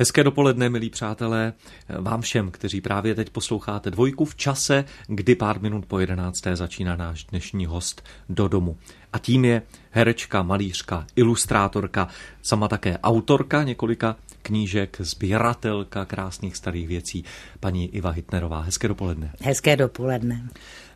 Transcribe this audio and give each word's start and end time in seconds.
Hezké 0.00 0.24
dopoledne, 0.24 0.68
milí 0.68 0.90
přátelé, 0.90 1.52
vám 1.88 2.20
všem, 2.20 2.50
kteří 2.50 2.80
právě 2.80 3.14
teď 3.14 3.30
posloucháte 3.30 3.90
dvojku 3.90 4.24
v 4.24 4.36
čase, 4.36 4.84
kdy 5.06 5.34
pár 5.34 5.60
minut 5.60 5.86
po 5.86 5.98
jedenácté 5.98 6.56
začíná 6.56 6.96
náš 6.96 7.24
dnešní 7.24 7.66
host 7.66 8.02
do 8.28 8.48
domu. 8.48 8.76
A 9.12 9.18
tím 9.18 9.44
je 9.44 9.62
herečka, 9.90 10.42
malířka, 10.42 11.06
ilustrátorka, 11.16 12.08
sama 12.42 12.68
také 12.68 12.98
autorka 12.98 13.62
několika 13.62 14.16
knížek, 14.42 14.96
sběratelka 15.00 16.04
krásných 16.04 16.56
starých 16.56 16.88
věcí, 16.88 17.24
paní 17.60 17.94
Iva 17.94 18.10
Hitnerová. 18.10 18.60
Hezké 18.60 18.88
dopoledne. 18.88 19.32
Hezké 19.40 19.76
dopoledne. 19.76 20.48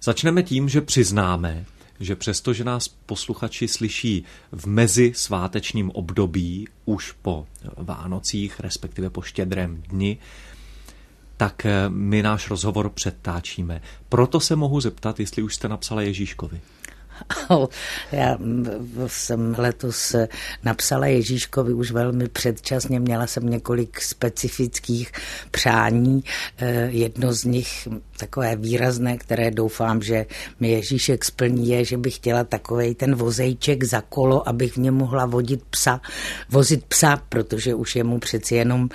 Začneme 0.03 0.43
tím, 0.43 0.69
že 0.69 0.81
přiznáme, 0.81 1.65
že 2.01 2.17
přestože 2.17 2.65
nás 2.65 2.89
posluchači 2.89 3.69
slyší 3.69 4.25
v 4.53 4.67
mezi 4.67 5.13
svátečním 5.17 5.91
období 5.91 6.69
už 6.85 7.13
po 7.23 7.47
Vánocích, 7.77 8.61
respektive 8.61 9.11
po 9.11 9.23
štědrém 9.23 9.83
dni, 9.83 10.19
tak 11.37 11.67
my 11.89 12.23
náš 12.23 12.51
rozhovor 12.51 12.91
předtáčíme. 12.91 13.83
Proto 14.09 14.41
se 14.41 14.57
mohu 14.57 14.81
zeptat, 14.81 15.21
jestli 15.21 15.43
už 15.43 15.55
jste 15.55 15.69
napsala 15.69 16.03
Ježíškovi. 16.03 16.61
Já 18.13 18.39
jsem 19.07 19.55
letos 19.59 20.17
napsala 20.65 21.07
Ježíškovi 21.07 21.75
už 21.75 21.91
velmi 21.91 22.29
předčasně, 22.29 23.01
měla 23.01 23.27
jsem 23.27 23.51
několik 23.51 24.01
specifických 24.01 25.13
přání. 25.51 26.25
Eh, 26.59 26.89
jedno 26.91 27.33
z 27.33 27.45
nich 27.45 27.89
takové 28.19 28.57
výrazné, 28.57 29.17
které 29.17 29.51
doufám, 29.51 30.03
že 30.03 30.27
mi 30.61 30.71
Ježíšek 30.71 31.25
splní, 31.25 31.69
je, 31.69 31.85
že 31.85 31.97
bych 31.97 32.17
chtěla 32.17 32.45
takovej 32.45 32.95
ten 32.95 33.15
vozejček 33.15 33.85
za 33.85 34.01
kolo, 34.01 34.49
abych 34.49 34.73
v 34.73 34.77
něm 34.77 34.95
mohla 34.95 35.27
vodit 35.27 35.63
psa, 35.71 36.01
vozit 36.51 36.85
psa, 36.85 37.17
protože 37.29 37.75
už 37.75 37.97
je 37.97 38.05
mu 38.05 38.19
přeci 38.19 38.55
jenom, 38.55 38.89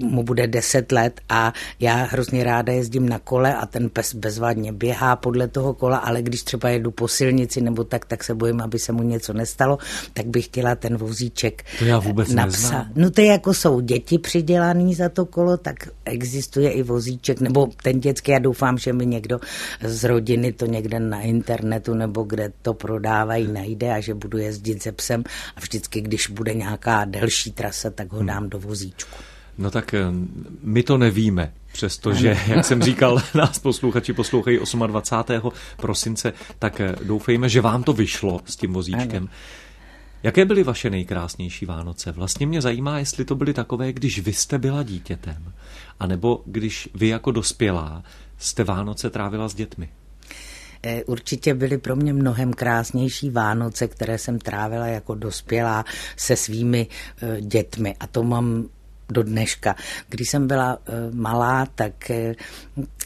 mu 0.00 0.22
bude 0.22 0.46
10 0.46 0.92
let 0.92 1.20
a 1.28 1.52
já 1.80 1.94
hrozně 1.94 2.44
ráda 2.44 2.72
jezdím 2.72 3.08
na 3.08 3.18
kole 3.18 3.54
a 3.54 3.66
ten 3.66 3.90
pes 3.90 4.14
bezvadně 4.14 4.72
běhá 4.72 5.16
podle 5.16 5.48
toho 5.48 5.74
kola, 5.74 5.96
ale 5.96 6.22
když 6.22 6.42
třeba 6.42 6.68
jedu 6.68 6.90
po 6.90 7.08
silnici 7.08 7.60
nebo 7.60 7.84
tak, 7.84 8.04
tak 8.04 8.24
se 8.24 8.34
bojím, 8.34 8.60
aby 8.60 8.78
se 8.78 8.92
mu 8.92 9.02
něco 9.02 9.32
nestalo, 9.32 9.78
tak 10.12 10.26
bych 10.26 10.44
chtěla 10.44 10.74
ten 10.74 10.96
vozíček 10.96 11.64
to 11.78 11.84
já 11.84 11.98
vůbec 11.98 12.28
na 12.28 12.46
psa. 12.46 12.86
No 12.94 13.10
to 13.10 13.20
jako 13.20 13.54
jsou 13.54 13.80
děti 13.80 14.18
přidělaný 14.18 14.94
za 14.94 15.08
to 15.08 15.26
kolo, 15.26 15.56
tak 15.56 15.88
existuje 16.04 16.70
i 16.70 16.82
vozíček, 16.82 17.40
nebo 17.40 17.68
ten 17.82 18.00
dětský, 18.00 18.32
já 18.32 18.38
doufám, 18.38 18.61
že 18.78 18.92
mi 18.92 19.06
někdo 19.06 19.40
z 19.84 20.04
rodiny 20.04 20.52
to 20.52 20.66
někde 20.66 21.00
na 21.00 21.20
internetu 21.20 21.94
nebo 21.94 22.22
kde 22.22 22.52
to 22.62 22.74
prodávají 22.74 23.52
najde 23.52 23.92
a 23.92 24.00
že 24.00 24.14
budu 24.14 24.38
jezdit 24.38 24.82
se 24.82 24.92
psem 24.92 25.24
a 25.56 25.60
vždycky, 25.60 26.00
když 26.00 26.28
bude 26.28 26.54
nějaká 26.54 27.04
delší 27.04 27.52
trasa, 27.52 27.90
tak 27.90 28.12
ho 28.12 28.18
hmm. 28.18 28.26
dám 28.26 28.48
do 28.48 28.58
vozíčku. 28.58 29.16
No 29.58 29.70
tak 29.70 29.94
eh, 29.94 30.00
my 30.62 30.82
to 30.82 30.98
nevíme, 30.98 31.52
přestože, 31.72 32.38
jak 32.46 32.64
jsem 32.64 32.82
říkal, 32.82 33.22
nás 33.34 33.58
posluchači 33.58 34.12
poslouchají 34.12 34.58
28. 34.86 35.50
prosince, 35.76 36.32
tak 36.58 36.80
eh, 36.80 36.96
doufejme, 37.04 37.48
že 37.48 37.60
vám 37.60 37.82
to 37.82 37.92
vyšlo 37.92 38.40
s 38.44 38.56
tím 38.56 38.72
vozíčkem. 38.72 39.22
Ano. 39.22 39.28
Jaké 40.22 40.44
byly 40.44 40.62
vaše 40.62 40.90
nejkrásnější 40.90 41.66
Vánoce? 41.66 42.12
Vlastně 42.12 42.46
mě 42.46 42.60
zajímá, 42.60 42.98
jestli 42.98 43.24
to 43.24 43.34
byly 43.34 43.54
takové, 43.54 43.92
když 43.92 44.18
vy 44.18 44.32
jste 44.32 44.58
byla 44.58 44.82
dítětem, 44.82 45.52
anebo 46.00 46.42
když 46.46 46.88
vy 46.94 47.08
jako 47.08 47.30
dospělá 47.30 48.02
jste 48.42 48.64
Vánoce 48.64 49.10
trávila 49.10 49.48
s 49.48 49.54
dětmi. 49.54 49.88
Eh, 50.82 51.04
určitě 51.04 51.54
byly 51.54 51.78
pro 51.78 51.96
mě 51.96 52.12
mnohem 52.12 52.52
krásnější 52.52 53.30
Vánoce, 53.30 53.88
které 53.88 54.18
jsem 54.18 54.38
trávila 54.38 54.86
jako 54.86 55.14
dospělá 55.14 55.84
se 56.16 56.36
svými 56.36 56.86
dětmi. 57.40 57.96
A 58.00 58.06
to 58.06 58.22
mám 58.22 58.68
do 59.08 59.22
dneška. 59.22 59.76
Když 60.08 60.30
jsem 60.30 60.46
byla 60.46 60.78
eh, 60.86 60.92
malá, 61.12 61.66
tak 61.66 62.10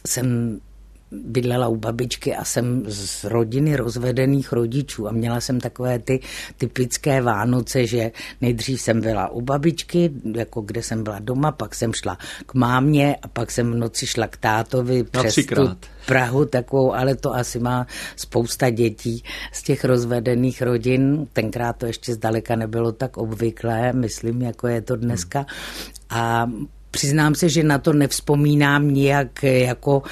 jsem 0.07 0.61
bydlela 1.10 1.68
u 1.68 1.76
babičky 1.76 2.34
a 2.34 2.44
jsem 2.44 2.83
z 2.86 3.24
rodiny 3.24 3.77
rozvedených 3.77 4.52
rodičů 4.52 5.08
a 5.08 5.12
měla 5.12 5.40
jsem 5.40 5.61
takové 5.61 5.98
ty 5.98 6.20
typické 6.56 7.22
Vánoce, 7.22 7.86
že 7.86 8.12
nejdřív 8.40 8.80
jsem 8.80 9.00
byla 9.00 9.28
u 9.28 9.40
babičky, 9.40 10.11
jako 10.34 10.61
kde 10.61 10.83
jsem 10.83 11.05
byla 11.05 11.18
doma, 11.18 11.52
pak 11.52 11.74
jsem 11.74 11.92
šla 11.92 12.18
k 12.46 12.55
mámě 12.55 13.16
a 13.22 13.28
pak 13.28 13.50
jsem 13.50 13.72
v 13.72 13.77
noci 13.77 14.06
šla 14.06 14.27
k 14.27 14.36
tátovi 14.36 15.05
přes 15.05 15.34
tu 15.34 15.77
Prahu 16.06 16.45
takovou, 16.45 16.95
ale 16.95 17.14
to 17.14 17.34
asi 17.34 17.58
má 17.58 17.86
spousta 18.16 18.70
dětí 18.70 19.24
z 19.52 19.62
těch 19.62 19.84
rozvedených 19.84 20.62
rodin. 20.62 21.27
Tenkrát 21.33 21.77
to 21.77 21.86
ještě 21.86 22.14
zdaleka 22.14 22.56
nebylo 22.56 22.92
tak 22.92 23.16
obvyklé, 23.16 23.92
myslím, 23.92 24.42
jako 24.42 24.68
je 24.68 24.83
to 24.83 24.96
dneska. 24.96 25.46
A 26.11 26.50
Přiznám 26.91 27.35
se, 27.35 27.48
že 27.48 27.63
na 27.63 27.79
to 27.79 27.92
nevzpomínám 27.92 28.91
nijak 28.91 29.42
jako 29.42 30.02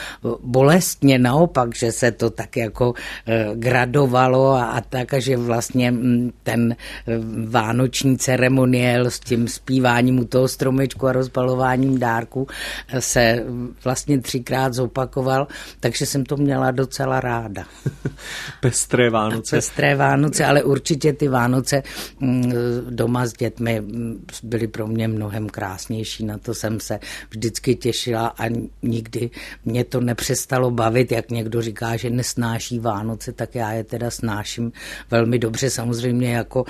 bolestně, 0.42 1.18
naopak, 1.18 1.76
že 1.76 1.92
se 1.92 2.12
to 2.12 2.30
tak 2.30 2.56
jako 2.56 2.94
eh, 3.26 3.50
gradovalo 3.54 4.52
a, 4.52 4.64
a 4.64 4.80
tak, 4.80 5.14
a 5.14 5.18
že 5.18 5.36
vlastně 5.36 5.90
mm, 5.90 6.32
ten 6.42 6.72
eh, 6.72 7.12
vánoční 7.48 8.18
ceremoniál 8.18 9.10
s 9.10 9.20
tím 9.20 9.48
zpíváním 9.48 10.18
u 10.18 10.24
toho 10.24 10.48
stromečku 10.48 11.06
a 11.06 11.12
rozpalováním 11.12 11.98
dárku 11.98 12.46
eh, 12.88 13.00
se 13.00 13.44
vlastně 13.84 14.20
třikrát 14.20 14.74
zopakoval, 14.74 15.48
takže 15.80 16.06
jsem 16.06 16.24
to 16.24 16.36
měla 16.36 16.70
docela 16.70 17.20
ráda. 17.20 17.64
Pestré 18.60 19.10
Vánoce. 19.10 19.56
Pestré 19.56 19.96
Vánoce, 19.96 20.44
ale 20.44 20.62
určitě 20.62 21.12
ty 21.12 21.28
Vánoce 21.28 21.82
mm, 22.20 22.52
doma 22.90 23.26
s 23.26 23.32
dětmi 23.32 23.80
mm, 23.80 24.26
byly 24.42 24.66
pro 24.66 24.86
mě 24.86 25.08
mnohem 25.08 25.48
krásnější, 25.48 26.24
na 26.24 26.38
to 26.38 26.54
jsem 26.54 26.73
jsem 26.74 26.80
se 26.80 27.00
vždycky 27.30 27.74
těšila 27.74 28.26
a 28.26 28.44
nikdy 28.82 29.30
mě 29.64 29.84
to 29.84 30.00
nepřestalo 30.00 30.70
bavit, 30.70 31.12
jak 31.12 31.30
někdo 31.30 31.62
říká, 31.62 31.96
že 31.96 32.10
nesnáší 32.10 32.78
Vánoce, 32.78 33.32
tak 33.32 33.54
já 33.54 33.72
je 33.72 33.84
teda 33.84 34.10
snáším 34.10 34.72
velmi 35.10 35.38
dobře, 35.38 35.70
samozřejmě 35.70 36.32
jako, 36.34 36.64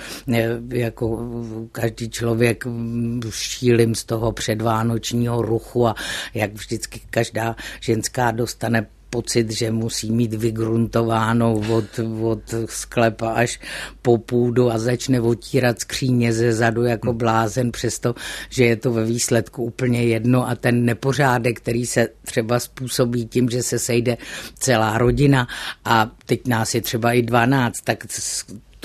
jako 0.69 1.29
každý 1.73 2.11
člověk 2.11 2.65
šílim 3.31 3.95
z 3.95 4.05
toho 4.05 4.33
předvánočního 4.33 5.43
ruchu 5.43 5.87
a 5.87 5.95
jak 6.35 6.53
vždycky 6.53 7.01
každá 7.11 7.57
ženská 7.81 8.31
dostane 8.31 8.87
pocit, 9.15 9.51
že 9.51 9.71
musí 9.71 10.11
mít 10.11 10.35
vygruntováno 10.35 11.55
od, 11.55 11.87
od 12.23 12.43
sklepa 12.67 13.31
až 13.31 13.61
po 14.03 14.19
půdu 14.19 14.73
a 14.73 14.79
začne 14.79 15.21
otírat 15.21 15.81
skříně 15.81 16.33
ze 16.33 16.53
zadu 16.53 16.83
jako 16.83 17.13
blázen, 17.13 17.71
přesto, 17.71 18.15
že 18.51 18.65
je 18.65 18.77
to 18.77 18.93
ve 18.93 19.05
výsledku 19.05 19.65
úplně 19.65 20.05
jedno 20.05 20.49
a 20.49 20.55
ten 20.55 20.85
nepořádek, 20.85 21.61
který 21.63 21.87
se 21.87 22.09
třeba 22.27 22.59
způsobí 22.59 23.27
tím, 23.27 23.49
že 23.49 23.63
se 23.63 23.79
sejde 23.79 24.17
celá 24.59 24.99
rodina 24.99 25.47
a 25.85 26.11
teď 26.27 26.47
nás 26.47 26.75
je 26.75 26.83
třeba 26.83 27.13
i 27.13 27.23
12, 27.23 27.81
tak 27.85 28.07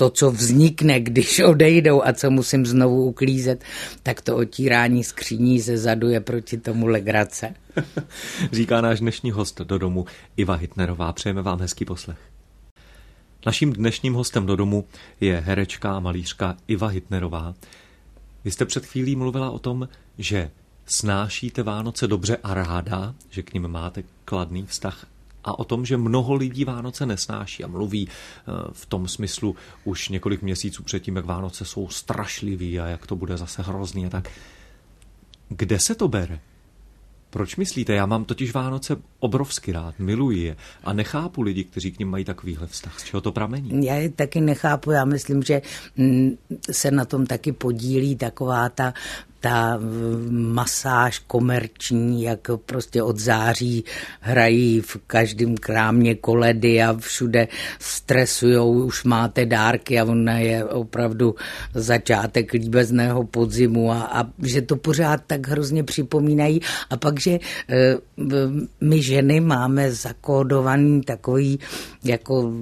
to, 0.00 0.10
co 0.10 0.30
vznikne, 0.30 1.00
když 1.00 1.38
odejdou 1.44 2.02
a 2.04 2.12
co 2.12 2.30
musím 2.30 2.66
znovu 2.66 3.04
uklízet, 3.04 3.64
tak 4.02 4.20
to 4.20 4.36
otírání 4.36 5.04
skříní 5.04 5.60
ze 5.60 5.78
zadu 5.78 6.08
je 6.08 6.20
proti 6.20 6.58
tomu 6.58 6.86
legrace. 6.86 7.54
Říká 8.52 8.80
náš 8.80 9.00
dnešní 9.00 9.30
host 9.30 9.60
do 9.60 9.78
domu 9.78 10.06
Iva 10.36 10.54
Hitnerová. 10.54 11.12
Přejeme 11.12 11.42
vám 11.42 11.60
hezký 11.60 11.84
poslech. 11.84 12.18
Naším 13.46 13.72
dnešním 13.72 14.14
hostem 14.14 14.46
do 14.46 14.56
domu 14.56 14.84
je 15.20 15.42
herečka 15.46 15.96
a 15.96 16.00
malířka 16.00 16.56
Iva 16.68 16.88
Hitnerová. 16.88 17.54
Vy 18.44 18.50
jste 18.50 18.64
před 18.64 18.86
chvílí 18.86 19.16
mluvila 19.16 19.50
o 19.50 19.58
tom, 19.58 19.88
že 20.18 20.50
snášíte 20.86 21.62
Vánoce 21.62 22.06
dobře 22.06 22.36
a 22.42 22.54
ráda, 22.54 23.14
že 23.30 23.42
k 23.42 23.54
ním 23.54 23.68
máte 23.68 24.02
kladný 24.24 24.66
vztah 24.66 25.06
a 25.44 25.58
o 25.58 25.64
tom, 25.64 25.86
že 25.86 25.96
mnoho 25.96 26.34
lidí 26.34 26.64
Vánoce 26.64 27.06
nesnáší 27.06 27.64
a 27.64 27.66
mluví 27.66 28.08
eh, 28.08 28.52
v 28.72 28.86
tom 28.86 29.08
smyslu 29.08 29.56
už 29.84 30.08
několik 30.08 30.42
měsíců 30.42 30.82
předtím, 30.82 31.16
jak 31.16 31.24
Vánoce 31.24 31.64
jsou 31.64 31.88
strašlivý 31.88 32.80
a 32.80 32.86
jak 32.86 33.06
to 33.06 33.16
bude 33.16 33.36
zase 33.36 33.62
hrozný 33.62 34.06
a 34.06 34.10
tak. 34.10 34.30
Kde 35.48 35.78
se 35.78 35.94
to 35.94 36.08
bere? 36.08 36.40
Proč 37.30 37.56
myslíte? 37.56 37.94
Já 37.94 38.06
mám 38.06 38.24
totiž 38.24 38.52
Vánoce 38.52 38.96
obrovsky 39.18 39.72
rád, 39.72 39.94
miluji 39.98 40.42
je 40.42 40.56
a 40.84 40.92
nechápu 40.92 41.42
lidi, 41.42 41.64
kteří 41.64 41.92
k 41.92 41.98
ním 41.98 42.10
mají 42.10 42.24
takovýhle 42.24 42.66
vztah. 42.66 43.00
Z 43.00 43.04
čeho 43.04 43.20
to 43.20 43.32
pramení? 43.32 43.86
Já 43.86 43.94
je 43.94 44.08
taky 44.08 44.40
nechápu. 44.40 44.90
Já 44.90 45.04
myslím, 45.04 45.42
že 45.42 45.62
mm, 45.96 46.30
se 46.70 46.90
na 46.90 47.04
tom 47.04 47.26
taky 47.26 47.52
podílí 47.52 48.16
taková 48.16 48.68
ta 48.68 48.94
ta 49.40 49.78
masáž 50.30 51.18
komerční, 51.18 52.22
jak 52.22 52.48
prostě 52.66 53.02
od 53.02 53.18
září 53.18 53.84
hrají 54.20 54.80
v 54.80 54.96
každém 55.06 55.56
krámě 55.56 56.14
koledy 56.14 56.82
a 56.82 56.96
všude 56.98 57.48
stresujou, 57.78 58.84
už 58.84 59.04
máte 59.04 59.46
dárky 59.46 60.00
a 60.00 60.04
ona 60.04 60.38
je 60.38 60.64
opravdu 60.64 61.34
začátek 61.74 62.52
líbezného 62.52 63.24
podzimu 63.24 63.92
a, 63.92 64.00
a 64.00 64.26
že 64.42 64.62
to 64.62 64.76
pořád 64.76 65.22
tak 65.26 65.48
hrozně 65.48 65.84
připomínají. 65.84 66.60
A 66.90 66.96
pak, 66.96 67.20
že 67.20 67.30
e, 67.30 67.38
my 68.80 69.02
ženy 69.02 69.40
máme 69.40 69.92
zakódovaný 69.92 71.02
takový 71.02 71.58
jako 72.04 72.52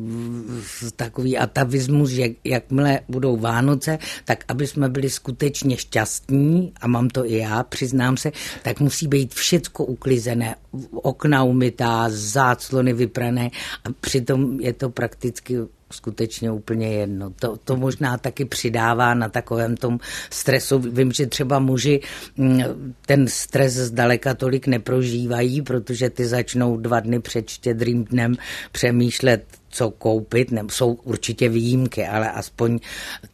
takový 0.96 1.38
atavismus, 1.38 2.10
že 2.10 2.28
jakmile 2.44 3.00
budou 3.08 3.36
Vánoce, 3.36 3.98
tak 4.24 4.44
aby 4.48 4.66
jsme 4.66 4.88
byli 4.88 5.10
skutečně 5.10 5.76
šťastní, 5.76 6.67
a 6.80 6.86
mám 6.86 7.08
to 7.08 7.26
i 7.26 7.36
já, 7.36 7.62
přiznám 7.62 8.16
se, 8.16 8.32
tak 8.62 8.80
musí 8.80 9.08
být 9.08 9.34
všecko 9.34 9.84
uklizené, 9.84 10.54
okna 10.92 11.44
umytá, 11.44 12.06
záclony 12.08 12.92
vyprané 12.92 13.50
a 13.84 13.88
přitom 14.00 14.60
je 14.60 14.72
to 14.72 14.90
prakticky 14.90 15.56
skutečně 15.92 16.50
úplně 16.50 16.88
jedno. 16.88 17.30
To, 17.30 17.56
to 17.56 17.76
možná 17.76 18.18
taky 18.18 18.44
přidává 18.44 19.14
na 19.14 19.28
takovém 19.28 19.76
tom 19.76 19.98
stresu. 20.30 20.78
Vím, 20.78 21.12
že 21.12 21.26
třeba 21.26 21.58
muži 21.58 22.00
mm, 22.36 22.62
ten 23.06 23.28
stres 23.28 23.72
zdaleka 23.72 24.34
tolik 24.34 24.66
neprožívají, 24.66 25.62
protože 25.62 26.10
ty 26.10 26.26
začnou 26.26 26.76
dva 26.76 27.00
dny 27.00 27.20
před 27.20 27.48
štědrým 27.48 28.04
dnem 28.04 28.34
přemýšlet, 28.72 29.44
co 29.70 29.90
koupit, 29.90 30.50
nebo 30.50 30.70
jsou 30.70 30.92
určitě 30.92 31.48
výjimky, 31.48 32.06
ale 32.06 32.30
aspoň 32.30 32.78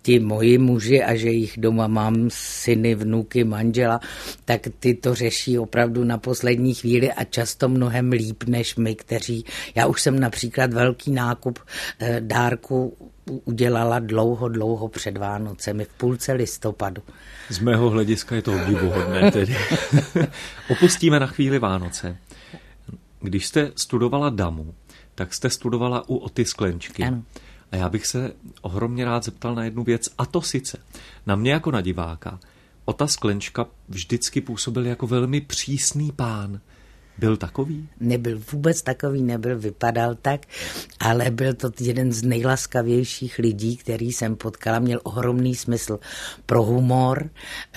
ti 0.03 0.21
moji 0.21 0.59
muži 0.59 1.03
a 1.03 1.15
že 1.15 1.29
jich 1.29 1.55
doma 1.57 1.87
mám 1.87 2.29
syny, 2.33 2.95
vnuky, 2.95 3.45
manžela, 3.45 4.01
tak 4.45 4.61
ty 4.81 4.95
to 4.95 5.15
řeší 5.15 5.59
opravdu 5.59 6.05
na 6.05 6.19
poslední 6.19 6.75
chvíli 6.75 7.13
a 7.13 7.25
často 7.25 7.69
mnohem 7.69 8.13
líp 8.13 8.45
než 8.45 8.77
my, 8.77 8.95
kteří, 8.95 9.45
já 9.75 9.87
už 9.87 10.03
jsem 10.03 10.21
například 10.21 10.73
velký 10.73 11.13
nákup 11.13 11.59
eh, 11.99 12.21
dárku 12.45 12.97
udělala 13.45 13.99
dlouho, 13.99 14.49
dlouho 14.49 14.89
před 14.89 15.17
Vánocemi, 15.17 15.85
v 15.85 15.89
půlce 15.89 16.33
listopadu. 16.33 17.03
Z 17.49 17.59
mého 17.59 17.91
hlediska 17.91 18.35
je 18.35 18.43
to 18.43 18.53
obdivuhodné 18.55 19.31
tedy. 19.31 19.57
Opustíme 20.71 21.21
na 21.21 21.27
chvíli 21.27 21.59
Vánoce. 21.59 22.17
Když 23.21 23.47
jste 23.47 23.73
studovala 23.77 24.31
Damu, 24.31 24.75
tak 25.15 25.35
jste 25.35 25.51
studovala 25.51 26.09
u 26.09 26.17
Oty 26.17 26.45
Sklenčky. 26.45 27.05
Ano. 27.05 27.23
A 27.73 27.77
já 27.77 27.89
bych 27.89 28.07
se 28.07 28.33
ohromně 28.61 29.05
rád 29.05 29.25
zeptal 29.25 29.55
na 29.55 29.65
jednu 29.65 29.85
věc, 29.85 30.03
a 30.19 30.27
to 30.27 30.43
sice 30.43 30.79
na 31.27 31.37
mě 31.37 31.53
jako 31.53 31.71
na 31.71 31.81
diváka. 31.81 32.41
Ota 32.85 33.07
Sklenčka 33.07 33.67
vždycky 33.89 34.41
působil 34.41 34.87
jako 34.87 35.07
velmi 35.07 35.41
přísný 35.41 36.13
pán. 36.13 36.61
Byl 37.19 37.37
takový? 37.37 37.89
Nebyl 38.01 38.41
vůbec 38.53 38.83
takový, 38.83 39.23
nebyl, 39.23 39.59
vypadal 39.59 40.15
tak, 40.23 40.47
ale 41.01 41.31
byl 41.31 41.55
to 41.55 41.71
jeden 41.81 42.13
z 42.13 42.23
nejlaskavějších 42.23 43.39
lidí, 43.39 43.77
který 43.77 44.13
jsem 44.13 44.37
potkala, 44.37 44.79
měl 44.79 45.01
ohromný 45.03 45.55
smysl 45.55 45.99
pro 46.47 46.63
humor, 46.63 47.31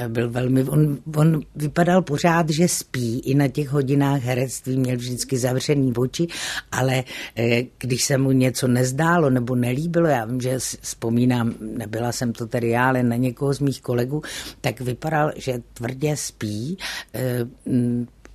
byl 0.07 0.29
velmi, 0.29 0.63
on, 0.63 0.97
on 1.15 1.41
vypadal 1.55 2.01
pořád, 2.01 2.49
že 2.49 2.67
spí, 2.67 3.19
i 3.19 3.35
na 3.35 3.47
těch 3.47 3.69
hodinách 3.69 4.21
herectví 4.21 4.77
měl 4.77 4.97
vždycky 4.97 5.37
zavřený 5.37 5.93
oči, 5.97 6.27
ale 6.71 7.03
eh, 7.35 7.63
když 7.77 8.03
se 8.03 8.17
mu 8.17 8.31
něco 8.31 8.67
nezdálo 8.67 9.29
nebo 9.29 9.55
nelíbilo, 9.55 10.07
já 10.07 10.25
vím, 10.25 10.41
že 10.41 10.59
vzpomínám, 10.59 11.55
nebyla 11.61 12.11
jsem 12.11 12.33
to 12.33 12.47
tedy 12.47 12.69
já, 12.69 12.87
ale 12.87 13.03
na 13.03 13.15
někoho 13.15 13.53
z 13.53 13.59
mých 13.59 13.81
kolegů, 13.81 14.21
tak 14.61 14.81
vypadal, 14.81 15.31
že 15.35 15.59
tvrdě 15.73 16.17
spí, 16.17 16.77
eh, 17.13 17.45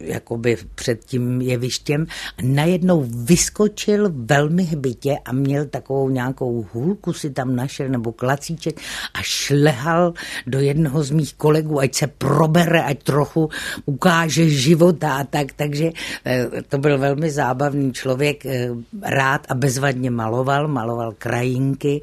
jakoby 0.00 0.56
před 0.74 1.04
tím 1.04 1.40
jevištěm 1.40 2.06
a 2.38 2.42
najednou 2.42 3.06
vyskočil 3.24 4.10
velmi 4.14 4.62
hbitě 4.62 5.16
a 5.24 5.32
měl 5.32 5.66
takovou 5.66 6.08
nějakou 6.08 6.66
hůlku 6.72 7.12
si 7.12 7.30
tam 7.30 7.56
našel 7.56 7.88
nebo 7.88 8.12
klacíček 8.12 8.80
a 9.14 9.22
šlehal 9.22 10.14
do 10.46 10.60
jednoho 10.60 11.02
z 11.04 11.10
mých 11.10 11.34
kolegů, 11.34 11.80
ať 11.80 11.94
se 11.94 12.06
probere, 12.06 12.82
ať 12.82 13.02
trochu 13.02 13.50
ukáže 13.84 14.48
života 14.48 15.14
a 15.14 15.24
tak, 15.24 15.52
takže 15.56 15.90
eh, 16.24 16.48
to 16.68 16.78
byl 16.78 16.98
velmi 16.98 17.30
zábavný 17.30 17.92
člověk, 17.92 18.46
eh, 18.46 18.70
rád 19.02 19.46
a 19.48 19.54
bezvadně 19.54 20.10
maloval, 20.10 20.68
maloval 20.68 21.14
krajinky, 21.18 22.00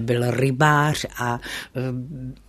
byl 0.00 0.30
rybář 0.30 1.06
a 1.18 1.40
eh, 1.76 1.80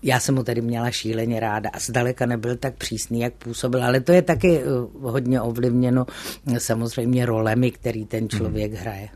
já 0.04 0.20
jsem 0.20 0.36
ho 0.36 0.44
tady 0.44 0.62
měla 0.62 0.92
šíleně 0.92 1.40
ráda 1.40 1.70
a 1.74 1.80
zdaleka 1.80 2.26
nebyl 2.26 2.56
tak 2.56 2.76
přísný, 2.76 3.20
jak 3.20 3.34
působil, 3.34 3.84
ale 3.84 4.00
to 4.00 4.12
je 4.12 4.22
taky 4.22 4.62
hodně 5.02 5.42
ovlivněno 5.42 6.06
samozřejmě 6.58 7.26
rolemi, 7.26 7.72
který 7.72 8.06
ten 8.06 8.30
člověk 8.30 8.72
hmm. 8.72 8.82
hraje. 8.82 9.10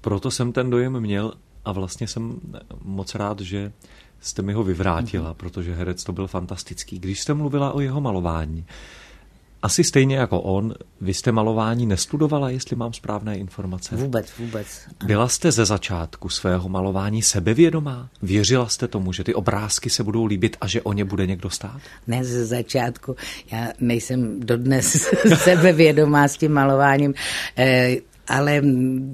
Proto 0.00 0.30
jsem 0.30 0.52
ten 0.52 0.70
dojem 0.70 1.00
měl 1.00 1.32
a 1.64 1.72
vlastně 1.72 2.08
jsem 2.08 2.40
moc 2.84 3.14
rád, 3.14 3.40
že 3.40 3.72
jste 4.20 4.42
mi 4.42 4.52
ho 4.52 4.64
vyvrátila, 4.64 5.26
hmm. 5.26 5.34
protože 5.34 5.74
herec 5.74 6.04
to 6.04 6.12
byl 6.12 6.26
fantastický. 6.26 6.98
Když 6.98 7.20
jste 7.20 7.34
mluvila 7.34 7.72
o 7.72 7.80
jeho 7.80 8.00
malování, 8.00 8.64
asi 9.62 9.84
stejně 9.84 10.16
jako 10.16 10.40
on, 10.40 10.74
vy 11.00 11.14
jste 11.14 11.32
malování 11.32 11.86
nestudovala, 11.86 12.50
jestli 12.50 12.76
mám 12.76 12.92
správné 12.92 13.38
informace? 13.38 13.96
Vůbec, 13.96 14.26
vůbec. 14.38 14.66
Byla 15.04 15.28
jste 15.28 15.52
ze 15.52 15.64
začátku 15.64 16.28
svého 16.28 16.68
malování 16.68 17.22
sebevědomá? 17.22 18.08
Věřila 18.22 18.68
jste 18.68 18.88
tomu, 18.88 19.12
že 19.12 19.24
ty 19.24 19.34
obrázky 19.34 19.90
se 19.90 20.02
budou 20.04 20.24
líbit 20.24 20.56
a 20.60 20.66
že 20.66 20.82
o 20.82 20.92
ně 20.92 21.04
bude 21.04 21.26
někdo 21.26 21.50
stát? 21.50 21.80
Ne 22.06 22.24
ze 22.24 22.46
začátku. 22.46 23.16
Já 23.52 23.68
nejsem 23.80 24.40
dodnes 24.40 24.92
sebevědomá 25.36 26.28
s 26.28 26.36
tím 26.36 26.52
malováním. 26.52 27.14
Eh, 27.56 27.96
ale 28.28 28.60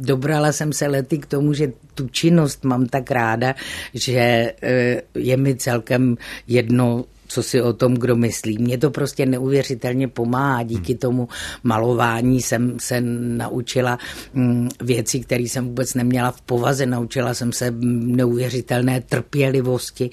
dobrala 0.01 0.53
jsem 0.53 0.73
se 0.73 0.87
lety 0.87 1.19
k 1.19 1.27
tomu, 1.27 1.53
že 1.53 1.73
tu 1.95 2.09
činnost 2.09 2.65
mám 2.65 2.87
tak 2.87 3.11
ráda, 3.11 3.55
že 3.95 4.53
eh, 4.63 5.03
je 5.15 5.37
mi 5.37 5.57
celkem 5.57 6.17
jedno, 6.47 7.05
co 7.29 7.43
si 7.43 7.63
o 7.63 7.73
tom 7.73 7.95
kdo 7.95 8.17
myslí. 8.17 8.59
Mě 8.59 8.79
to 8.79 8.91
prostě 8.91 9.27
neuvěřitelně 9.27 10.09
pomáhá. 10.09 10.63
Díky 10.63 10.93
hmm. 10.93 10.99
tomu 10.99 11.29
malování 11.63 12.43
jsem 12.43 12.77
se 12.81 13.01
naučila 13.01 13.99
mm, 14.35 14.69
věci, 14.81 15.21
které 15.21 15.43
jsem 15.43 15.67
vůbec 15.67 15.95
neměla 15.95 16.31
v 16.31 16.41
povaze. 16.41 16.87
Naučila 16.87 17.35
jsem 17.35 17.53
se 17.53 17.75
neuvěřitelné 17.81 19.01
trpělivosti, 19.01 20.11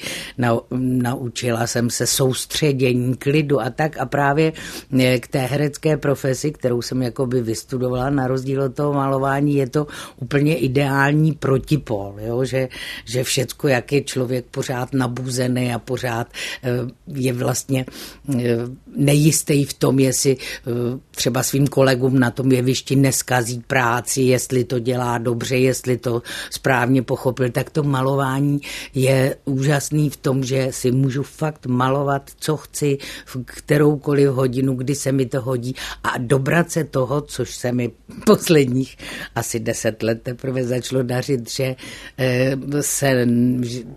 naučila 0.72 1.68
jsem 1.68 1.90
se 1.90 2.08
soustředění, 2.08 3.16
klidu 3.16 3.62
a 3.62 3.70
tak. 3.70 3.98
A 3.98 4.06
právě 4.06 4.54
eh, 5.00 5.20
k 5.20 5.28
té 5.28 5.40
herecké 5.40 5.98
profesi, 5.98 6.52
kterou 6.52 6.82
jsem 6.82 7.02
jakoby 7.02 7.42
vystudovala, 7.42 8.10
na 8.10 8.28
rozdíl 8.28 8.62
od 8.62 8.76
toho 8.76 8.94
malování, 8.94 9.56
je 9.56 9.70
to 9.70 9.88
úplně 10.18 10.58
ideální 10.58 11.32
protipol, 11.32 12.16
jo? 12.20 12.46
Že, 12.46 12.68
že 13.06 13.24
všecko, 13.24 13.68
jak 13.68 13.92
je 13.92 14.02
člověk 14.02 14.46
pořád 14.46 14.94
nabuzený 14.94 15.74
a 15.74 15.80
pořád 15.80 16.28
eh, 16.64 16.70
je 17.08 17.34
vlastně 17.34 17.86
eh, 17.86 18.58
nejistý 18.96 19.66
v 19.66 19.74
tom, 19.74 20.00
jestli 20.00 20.38
eh, 20.38 20.72
třeba 21.16 21.44
svým 21.44 21.68
kolegům 21.68 22.20
na 22.20 22.32
tom 22.32 22.52
jevišti 22.52 22.96
neskazí 22.96 23.64
práci, 23.68 24.22
jestli 24.22 24.64
to 24.64 24.80
dělá 24.80 25.18
dobře, 25.18 25.58
jestli 25.58 25.98
to 25.98 26.22
správně 26.50 27.02
pochopil, 27.02 27.50
tak 27.50 27.70
to 27.70 27.84
malování 27.84 28.62
je 28.94 29.36
úžasný 29.46 30.10
v 30.10 30.18
tom, 30.18 30.44
že 30.44 30.68
si 30.72 30.92
můžu 30.92 31.24
fakt 31.24 31.66
malovat, 31.66 32.32
co 32.40 32.58
chci, 32.58 32.98
v 33.26 33.44
kteroukoliv 33.46 34.30
hodinu, 34.30 34.76
kdy 34.76 34.96
se 34.96 35.12
mi 35.12 35.26
to 35.26 35.42
hodí 35.42 35.76
a 36.04 36.18
dobrat 36.18 36.72
se 36.72 36.84
toho, 36.84 37.22
což 37.22 37.56
se 37.56 37.72
mi 37.72 37.92
posledních 38.26 38.98
asi 39.36 39.60
deset 39.60 40.04
let 40.04 40.22
teprve 40.24 40.64
začalo 40.64 41.04
dařit, 41.04 41.50
že 41.50 41.76
eh, 42.18 42.58
se 42.82 43.28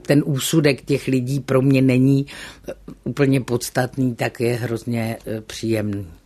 ten 0.03 0.23
úsudek 0.27 0.83
těch 0.83 1.07
lidí 1.07 1.41
pro 1.41 1.63
mě 1.63 1.83
není 1.83 2.27
úplně 3.05 3.41
podstatný, 3.41 4.15
tak 4.15 4.41
je 4.41 4.55
hrozně 4.55 5.17
e, 5.27 5.41
příjemný. 5.41 6.18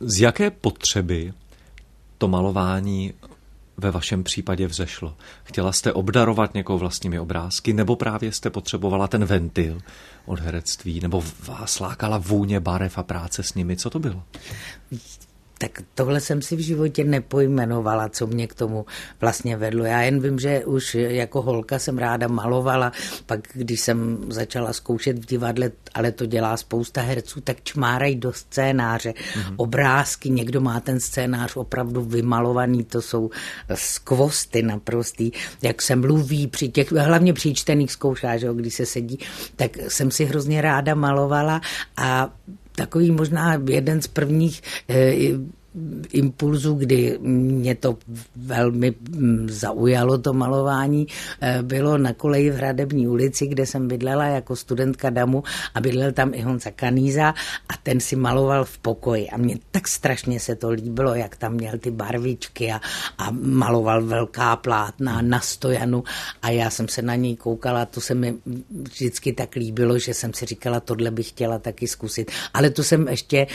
Z 0.00 0.20
jaké 0.20 0.50
potřeby 0.50 1.32
to 2.18 2.28
malování 2.28 3.14
ve 3.76 3.90
vašem 3.90 4.24
případě 4.24 4.66
vzešlo? 4.66 5.16
Chtěla 5.44 5.72
jste 5.72 5.92
obdarovat 5.92 6.54
někoho 6.54 6.78
vlastními 6.78 7.18
obrázky, 7.20 7.72
nebo 7.72 7.96
právě 7.96 8.32
jste 8.32 8.50
potřebovala 8.50 9.08
ten 9.08 9.24
ventil 9.24 9.80
od 10.26 10.40
herectví, 10.40 11.00
nebo 11.00 11.24
vás 11.46 11.80
lákala 11.80 12.18
vůně 12.18 12.60
barev 12.60 12.98
a 12.98 13.02
práce 13.02 13.42
s 13.42 13.54
nimi? 13.54 13.76
Co 13.76 13.90
to 13.90 13.98
bylo? 13.98 14.22
Tak 15.58 15.82
tohle 15.94 16.20
jsem 16.20 16.42
si 16.42 16.56
v 16.56 16.60
životě 16.60 17.04
nepojmenovala, 17.04 18.08
co 18.08 18.26
mě 18.26 18.46
k 18.46 18.54
tomu 18.54 18.86
vlastně 19.20 19.56
vedlo. 19.56 19.84
Já 19.84 20.02
jen 20.02 20.20
vím, 20.20 20.38
že 20.38 20.64
už 20.64 20.94
jako 20.94 21.42
holka 21.42 21.78
jsem 21.78 21.98
ráda 21.98 22.28
malovala, 22.28 22.92
pak 23.26 23.40
když 23.52 23.80
jsem 23.80 24.18
začala 24.28 24.72
zkoušet 24.72 25.18
v 25.18 25.26
divadle, 25.26 25.70
ale 25.94 26.12
to 26.12 26.26
dělá 26.26 26.56
spousta 26.56 27.00
herců, 27.00 27.40
tak 27.40 27.56
čmárají 27.62 28.16
do 28.16 28.32
scénáře 28.32 29.10
mm-hmm. 29.10 29.54
obrázky, 29.56 30.30
někdo 30.30 30.60
má 30.60 30.80
ten 30.80 31.00
scénář 31.00 31.56
opravdu 31.56 32.02
vymalovaný, 32.02 32.84
to 32.84 33.02
jsou 33.02 33.30
skvosty 33.74 34.62
naprostý, 34.62 35.30
jak 35.62 35.82
se 35.82 35.96
mluví 35.96 36.46
při 36.46 36.68
těch, 36.68 36.92
hlavně 36.92 37.32
při 37.32 37.54
čtených 37.54 37.92
zkoušách, 37.92 38.40
když 38.40 38.74
se 38.74 38.86
sedí, 38.86 39.18
tak 39.56 39.70
jsem 39.88 40.10
si 40.10 40.24
hrozně 40.24 40.60
ráda 40.60 40.94
malovala 40.94 41.60
a 41.96 42.30
takový 42.76 43.10
možná 43.10 43.62
jeden 43.68 44.02
z 44.02 44.06
prvních 44.06 44.62
impulzu, 46.12 46.74
kdy 46.74 47.18
mě 47.20 47.74
to 47.74 47.98
velmi 48.36 48.94
mm, 49.10 49.46
zaujalo, 49.50 50.18
to 50.18 50.32
malování, 50.32 51.06
eh, 51.40 51.58
bylo 51.62 51.98
na 51.98 52.12
koleji 52.12 52.50
v 52.50 52.54
Hradební 52.54 53.08
ulici, 53.08 53.46
kde 53.46 53.66
jsem 53.66 53.88
bydlela 53.88 54.24
jako 54.24 54.56
studentka 54.56 55.10
DAMu 55.10 55.42
a 55.74 55.80
bydlel 55.80 56.12
tam 56.12 56.34
i 56.34 56.42
Honza 56.42 56.70
Kaníza 56.70 57.28
a 57.68 57.74
ten 57.82 58.00
si 58.00 58.16
maloval 58.16 58.64
v 58.64 58.78
pokoji 58.78 59.28
a 59.28 59.36
mně 59.36 59.56
tak 59.70 59.88
strašně 59.88 60.40
se 60.40 60.56
to 60.56 60.70
líbilo, 60.70 61.14
jak 61.14 61.36
tam 61.36 61.52
měl 61.54 61.78
ty 61.78 61.90
barvičky 61.90 62.72
a, 62.72 62.80
a 63.18 63.30
maloval 63.30 64.02
velká 64.04 64.56
plátna 64.56 65.22
na 65.22 65.40
stojanu 65.40 66.04
a 66.42 66.50
já 66.50 66.70
jsem 66.70 66.88
se 66.88 67.02
na 67.02 67.14
něj 67.14 67.36
koukala, 67.36 67.86
to 67.86 68.00
se 68.00 68.14
mi 68.14 68.34
vždycky 68.70 69.32
tak 69.32 69.54
líbilo, 69.54 69.98
že 69.98 70.14
jsem 70.14 70.34
si 70.34 70.46
říkala, 70.46 70.80
tohle 70.80 71.10
bych 71.10 71.28
chtěla 71.28 71.58
taky 71.58 71.88
zkusit. 71.88 72.30
Ale 72.54 72.70
to 72.70 72.84
jsem 72.84 73.08
ještě 73.08 73.46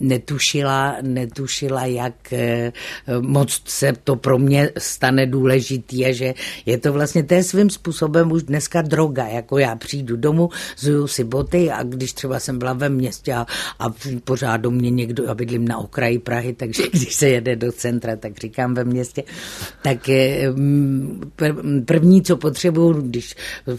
netušila, 0.00 0.96
netušila, 1.02 1.53
jak 1.62 2.32
eh, 2.32 2.72
moc 3.20 3.62
se 3.64 3.92
to 4.04 4.16
pro 4.16 4.38
mě 4.38 4.70
stane 4.78 5.26
důležitý 5.26 6.06
a 6.06 6.12
že 6.12 6.34
je 6.66 6.78
to 6.78 6.92
vlastně, 6.92 7.22
to 7.22 7.34
svým 7.42 7.70
způsobem 7.70 8.32
už 8.32 8.42
dneska 8.42 8.82
droga, 8.82 9.26
jako 9.26 9.58
já 9.58 9.76
přijdu 9.76 10.16
domů, 10.16 10.50
zuju 10.78 11.06
si 11.06 11.24
boty 11.24 11.70
a 11.70 11.82
když 11.82 12.12
třeba 12.12 12.40
jsem 12.40 12.58
byla 12.58 12.72
ve 12.72 12.88
městě 12.88 13.34
a, 13.34 13.46
a 13.78 13.86
pořád 14.24 14.56
do 14.56 14.70
mě 14.70 14.90
někdo, 14.90 15.30
a 15.30 15.34
bydlím 15.34 15.68
na 15.68 15.78
okraji 15.78 16.18
Prahy, 16.18 16.52
takže 16.52 16.82
když 16.92 17.14
se 17.14 17.28
jede 17.28 17.56
do 17.56 17.72
centra, 17.72 18.16
tak 18.16 18.38
říkám 18.38 18.74
ve 18.74 18.84
městě, 18.84 19.22
tak 19.82 20.08
eh, 20.08 20.52
první, 21.84 22.22
co 22.22 22.36
potřebuju, 22.36 22.92
když 22.92 23.34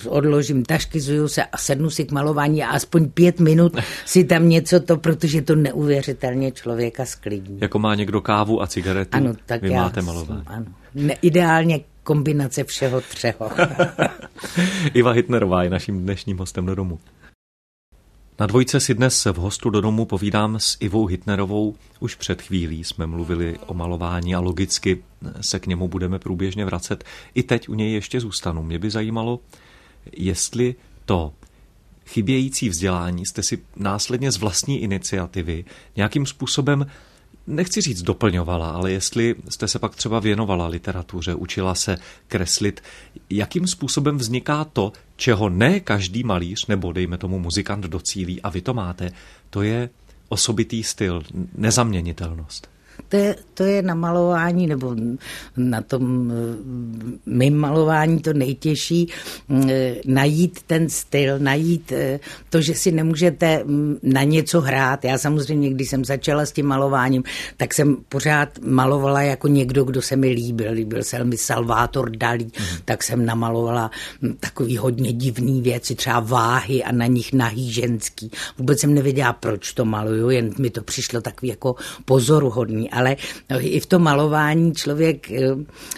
odložím 0.08 0.66
tašky, 0.66 1.00
zuju 1.00 1.28
se 1.28 1.44
a 1.44 1.58
sednu 1.58 1.90
si 1.90 2.06
k 2.06 2.12
malování 2.12 2.64
a 2.64 2.70
aspoň 2.70 3.10
pět 3.10 3.40
minut 3.40 3.78
si 4.06 4.24
tam 4.24 4.50
něco 4.50 4.80
to, 4.80 4.98
protože 4.98 5.42
to 5.42 5.56
neuvěřitelně 5.56 6.52
člověka 6.52 7.06
sklidní. 7.06 7.60
Jako 7.66 7.80
má 7.80 7.96
někdo 7.96 8.22
kávu 8.22 8.62
a 8.62 8.68
cigaretu, 8.68 9.18
ano, 9.18 9.34
tak 9.46 9.62
vy 9.62 9.70
já 9.70 9.82
máte 9.82 10.02
malování. 10.02 10.44
Ano. 10.46 10.66
Ne, 10.96 11.14
ideálně 11.22 11.80
kombinace 12.04 12.64
všeho 12.64 13.02
třeho. 13.02 13.52
Iva 14.94 15.12
Hitnerová 15.12 15.64
je 15.64 15.70
naším 15.70 16.02
dnešním 16.02 16.38
hostem 16.38 16.66
do 16.66 16.76
domu. 16.76 17.00
Na 18.40 18.46
dvojce 18.46 18.80
si 18.80 18.94
dnes 18.94 19.26
v 19.26 19.36
hostu 19.36 19.70
do 19.70 19.82
domu 19.82 20.06
povídám 20.06 20.60
s 20.60 20.78
Ivou 20.80 21.06
Hitnerovou. 21.06 21.76
Už 22.00 22.16
před 22.16 22.42
chvílí 22.42 22.84
jsme 22.84 23.08
mluvili 23.08 23.58
o 23.66 23.74
malování 23.74 24.36
a 24.36 24.40
logicky 24.40 25.04
se 25.42 25.60
k 25.60 25.68
němu 25.68 25.88
budeme 25.88 26.20
průběžně 26.20 26.66
vracet. 26.66 27.04
I 27.34 27.44
teď 27.44 27.70
u 27.70 27.74
něj 27.74 27.94
ještě 27.94 28.20
zůstanu. 28.20 28.64
Mě 28.64 28.80
by 28.80 28.90
zajímalo, 28.90 29.40
jestli 30.18 30.76
to 31.06 31.34
chybějící 32.06 32.70
vzdělání 32.70 33.26
jste 33.26 33.44
si 33.44 33.60
následně 33.76 34.32
z 34.32 34.38
vlastní 34.38 34.82
iniciativy 34.82 35.66
nějakým 35.96 36.26
způsobem 36.26 36.86
nechci 37.48 37.82
říct 37.82 38.02
doplňovala, 38.02 38.70
ale 38.70 38.92
jestli 38.92 39.36
jste 39.50 39.68
se 39.68 39.80
pak 39.80 39.96
třeba 39.96 40.20
věnovala 40.20 40.68
literatuře, 40.68 41.36
učila 41.36 41.76
se 41.76 41.98
kreslit, 42.28 42.84
jakým 43.30 43.68
způsobem 43.68 44.18
vzniká 44.18 44.64
to, 44.64 44.94
čeho 45.16 45.50
ne 45.50 45.80
každý 45.80 46.24
malíř 46.24 46.66
nebo 46.68 46.92
dejme 46.92 47.18
tomu 47.18 47.40
muzikant 47.40 47.86
docílí 47.86 48.42
a 48.42 48.50
vy 48.50 48.62
to 48.62 48.74
máte, 48.74 49.12
to 49.50 49.62
je 49.62 49.90
osobitý 50.30 50.84
styl, 50.84 51.24
nezaměnitelnost. 51.56 52.75
To 53.16 53.22
je, 53.22 53.36
to 53.54 53.64
je 53.64 53.82
na 53.82 53.96
malování, 53.96 54.68
nebo 54.68 54.96
na 55.58 55.82
tom 55.82 56.34
mým 57.26 57.58
malování 57.58 58.20
to 58.20 58.34
nejtěžší, 58.34 59.12
eh, 59.70 59.96
najít 60.06 60.60
ten 60.68 60.90
styl, 60.90 61.40
najít 61.40 61.92
eh, 61.92 62.20
to, 62.50 62.62
že 62.62 62.76
si 62.76 62.92
nemůžete 62.92 63.64
mm, 63.64 63.98
na 64.04 64.24
něco 64.24 64.62
hrát. 64.62 65.06
Já 65.06 65.18
samozřejmě, 65.18 65.70
když 65.70 65.90
jsem 65.90 66.06
začala 66.06 66.46
s 66.46 66.52
tím 66.52 66.66
malováním, 66.66 67.24
tak 67.58 67.74
jsem 67.74 67.98
pořád 68.10 68.50
malovala 68.60 69.22
jako 69.22 69.48
někdo, 69.48 69.84
kdo 69.84 70.02
se 70.02 70.16
mi 70.16 70.30
líbil. 70.30 70.72
Líbil 70.72 71.04
se 71.04 71.24
mi 71.24 71.38
Salvator 71.38 72.18
Dalí, 72.18 72.46
mm. 72.46 72.66
tak 72.86 73.04
jsem 73.04 73.26
namalovala 73.26 73.92
hm, 74.22 74.34
takový 74.40 74.78
hodně 74.78 75.14
divný 75.14 75.62
věci, 75.62 75.96
třeba 75.96 76.20
váhy 76.20 76.84
a 76.84 76.92
na 76.92 77.06
nich 77.06 77.34
nahý 77.34 77.72
ženský. 77.72 78.32
Vůbec 78.58 78.80
jsem 78.80 78.94
nevěděla, 78.94 79.34
proč 79.34 79.74
to 79.74 79.86
maluju, 79.86 80.30
jen 80.30 80.50
mi 80.60 80.70
to 80.70 80.82
přišlo 80.82 81.22
takový 81.22 81.50
jako 81.50 81.76
pozoruhodný 82.06 82.90
ale 82.96 83.05
i 83.60 83.80
v 83.80 83.86
tom 83.86 84.02
malování 84.04 84.74
člověk 84.74 85.32
eh, 85.32 85.38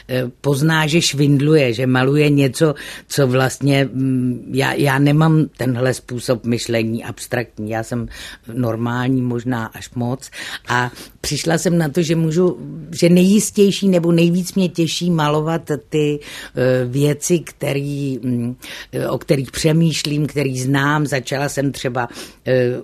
eh, 0.07 0.23
pozná, 0.41 0.87
že 0.87 1.01
švindluje, 1.01 1.73
že 1.73 1.87
maluje 1.87 2.29
něco, 2.29 2.75
co 3.07 3.27
vlastně 3.27 3.89
mm, 3.93 4.51
já, 4.53 4.73
já 4.73 4.99
nemám 4.99 5.45
tenhle 5.57 5.93
způsob 5.93 6.45
myšlení 6.45 7.03
abstraktní, 7.03 7.69
já 7.69 7.83
jsem 7.83 8.07
normální 8.53 9.21
možná 9.21 9.65
až 9.65 9.89
moc 9.95 10.29
a 10.67 10.91
přišla 11.21 11.57
jsem 11.57 11.77
na 11.77 11.89
to, 11.89 12.01
že 12.01 12.15
můžu, 12.15 12.57
že 12.99 13.09
nejistější 13.09 13.89
nebo 13.89 14.11
nejvíc 14.11 14.53
mě 14.53 14.69
těší 14.69 15.11
malovat 15.11 15.71
ty 15.89 16.19
eh, 16.19 16.85
věci, 16.85 17.39
který, 17.39 18.19
mm, 18.23 18.55
o 19.09 19.17
kterých 19.17 19.51
přemýšlím, 19.51 20.27
který 20.27 20.59
znám. 20.59 21.05
Začala 21.05 21.49
jsem 21.49 21.71
třeba 21.71 22.09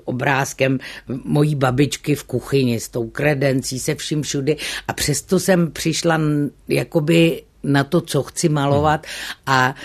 obrázkem 0.06 0.80
mojí 1.24 1.56
babičky 1.56 2.16
v 2.16 2.24
kuchyni 2.24 2.80
s 2.80 2.90
tou 2.90 3.10
kredencí, 3.10 3.80
se 3.80 3.96
vším 4.04 4.22
všudy. 4.22 4.58
A 4.88 4.94
přesto 4.94 5.40
jsem 5.40 5.72
přišla 5.72 6.20
jakoby 6.68 7.44
na 7.64 7.84
to, 7.84 8.02
co 8.02 8.24
chci 8.24 8.50
malovat 8.50 9.08
a 9.46 9.76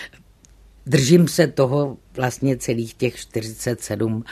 držím 0.86 1.28
se 1.28 1.46
toho 1.46 1.96
vlastně 2.16 2.56
celých 2.56 2.94
těch 2.94 3.16
47 3.16 4.24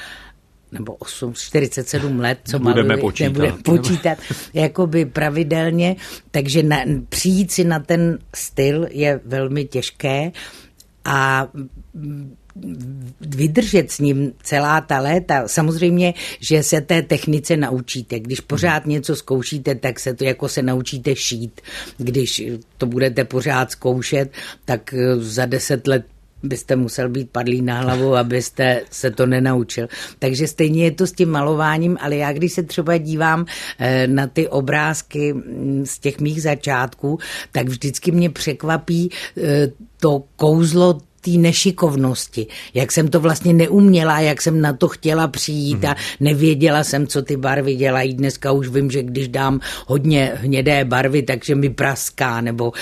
nebo 0.73 0.95
8, 0.95 1.35
47 1.35 2.21
let, 2.21 2.39
co 2.45 2.59
nebudeme 2.59 2.89
maluji, 2.89 3.03
počítat. 3.03 3.25
nebudeme. 3.25 3.59
počítat, 3.65 4.19
jakoby 4.55 5.05
pravidelně, 5.05 5.97
takže 6.31 6.63
na, 6.63 6.77
přijít 7.09 7.53
si 7.53 7.65
na 7.65 7.79
ten 7.79 8.19
styl 8.35 8.87
je 8.91 9.21
velmi 9.25 9.65
těžké 9.65 10.33
a 11.05 11.49
vydržet 13.21 13.91
s 13.91 13.99
ním 13.99 14.33
celá 14.43 14.81
ta 14.81 15.01
léta. 15.01 15.49
Samozřejmě, 15.49 16.15
že 16.41 16.63
se 16.63 16.81
té 16.81 17.03
technice 17.03 17.57
naučíte. 17.57 18.21
Když 18.21 18.41
pořád 18.41 18.87
něco 18.87 19.17
zkoušíte, 19.17 19.75
tak 19.75 20.01
se 20.01 20.15
to 20.15 20.25
jako 20.25 20.49
se 20.49 20.63
naučíte 20.63 21.17
šít. 21.17 21.61
Když 21.99 22.43
to 22.79 22.87
budete 22.87 23.25
pořád 23.25 23.71
zkoušet, 23.71 24.31
tak 24.65 24.95
eh, 24.95 25.17
za 25.17 25.47
deset 25.47 25.87
let 25.87 26.05
byste 26.43 26.77
musel 26.77 27.09
být 27.09 27.31
padlý 27.31 27.63
na 27.63 27.81
hlavu, 27.81 28.17
abyste 28.17 28.83
se 28.91 29.11
to 29.11 29.27
nenaučil. 29.27 29.89
Takže 30.19 30.49
stejně 30.49 30.85
je 30.85 30.91
to 30.91 31.07
s 31.07 31.13
tím 31.13 31.31
malováním, 31.31 31.97
ale 32.01 32.17
já 32.17 32.33
když 32.33 32.53
se 32.53 32.63
třeba 32.63 32.97
dívám 32.97 33.47
eh, 33.79 34.07
na 34.07 34.27
ty 34.27 34.49
obrázky 34.49 35.33
mm, 35.33 35.87
z 35.87 35.99
těch 35.99 36.21
mých 36.21 36.43
začátků, 36.43 37.19
tak 37.53 37.69
vždycky 37.69 38.13
mě 38.13 38.31
překvapí 38.31 39.11
eh, 39.37 39.73
to 40.01 40.23
kouzlo 40.37 41.01
té 41.27 41.31
nešikovnosti, 41.31 42.47
jak 42.75 42.93
jsem 42.93 43.09
to 43.09 43.21
vlastně 43.21 43.53
neuměla, 43.53 44.21
jak 44.21 44.43
jsem 44.43 44.61
na 44.61 44.73
to 44.73 44.89
chtěla 44.89 45.29
přijít 45.29 45.85
a 45.85 45.89
mhm. 45.89 45.97
nevěděla 46.21 46.85
jsem, 46.85 47.07
co 47.07 47.23
ty 47.23 47.37
barvy 47.37 47.75
dělají. 47.75 48.15
Dneska 48.15 48.53
už 48.53 48.69
vím, 48.69 48.91
že 48.91 49.03
když 49.03 49.29
dám 49.29 49.61
hodně 49.87 50.33
hnědé 50.35 50.85
barvy, 50.85 51.23
takže 51.23 51.55
mi 51.55 51.71
praská, 51.71 52.41
nebo 52.41 52.73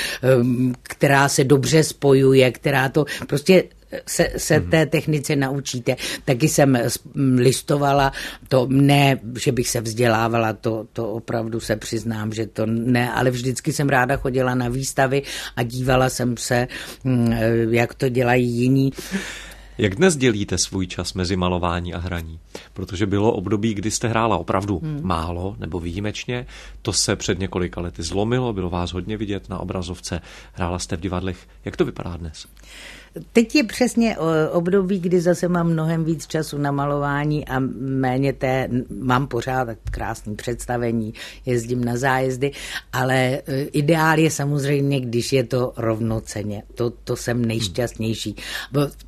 um, 0.40 0.74
která 0.82 1.28
se 1.28 1.44
dobře 1.44 1.82
spojuje, 1.84 2.52
která 2.52 2.88
to 2.88 3.04
prostě 3.26 3.64
se, 4.06 4.28
se 4.36 4.60
mm 4.60 4.70
té 4.70 4.86
technice 4.86 5.36
naučíte. 5.36 5.96
Taky 6.24 6.48
jsem 6.48 6.78
listovala, 7.36 8.12
to 8.48 8.66
ne, 8.70 9.20
že 9.44 9.52
bych 9.52 9.68
se 9.68 9.80
vzdělávala, 9.80 10.52
to, 10.52 10.86
to 10.92 11.12
opravdu 11.12 11.60
se 11.60 11.76
přiznám, 11.76 12.32
že 12.32 12.46
to 12.46 12.66
ne, 12.66 13.12
ale 13.12 13.30
vždycky 13.30 13.72
jsem 13.72 13.88
ráda 13.88 14.16
chodila 14.16 14.54
na 14.54 14.68
výstavy 14.68 15.22
a 15.56 15.62
dívala 15.62 16.08
jsem 16.08 16.36
se, 16.36 16.68
mm, 17.04 17.32
jak 17.70 17.94
to 17.94 18.08
dělají 18.08 18.48
jiní. 18.50 18.92
Jak 19.78 19.94
dnes 19.94 20.16
dělíte 20.16 20.58
svůj 20.58 20.86
čas 20.86 21.14
mezi 21.14 21.36
malování 21.36 21.94
a 21.94 21.98
hraní? 21.98 22.40
Protože 22.72 23.06
bylo 23.06 23.32
období, 23.32 23.74
kdy 23.74 23.90
jste 23.90 24.08
hrála 24.08 24.36
opravdu 24.36 24.78
hmm. 24.78 25.00
málo 25.02 25.56
nebo 25.58 25.80
výjimečně. 25.80 26.46
To 26.82 26.92
se 26.92 27.16
před 27.16 27.38
několika 27.38 27.80
lety 27.80 28.02
zlomilo, 28.02 28.52
bylo 28.52 28.70
vás 28.70 28.92
hodně 28.92 29.16
vidět 29.16 29.48
na 29.48 29.58
obrazovce, 29.58 30.20
hrála 30.52 30.78
jste 30.78 30.96
v 30.96 31.00
divadlech. 31.00 31.48
Jak 31.64 31.76
to 31.76 31.84
vypadá 31.84 32.16
dnes? 32.16 32.46
Teď 33.32 33.54
je 33.54 33.64
přesně 33.64 34.16
období, 34.52 34.98
kdy 34.98 35.20
zase 35.20 35.48
mám 35.48 35.66
mnohem 35.66 36.04
víc 36.04 36.26
času 36.26 36.58
na 36.58 36.72
malování 36.72 37.48
a 37.48 37.58
méně 37.80 38.32
té, 38.32 38.68
mám 39.00 39.26
pořád 39.26 39.68
krásné 39.90 40.34
představení, 40.34 41.14
jezdím 41.46 41.84
na 41.84 41.96
zájezdy, 41.96 42.52
ale 42.92 43.16
e, 43.16 43.62
ideál 43.62 44.18
je 44.18 44.30
samozřejmě, 44.30 45.00
když 45.00 45.32
je 45.32 45.44
to 45.44 45.72
rovnoceně. 45.76 46.62
To, 46.74 46.90
to 46.90 47.16
jsem 47.16 47.44
nejšťastnější. 47.44 48.36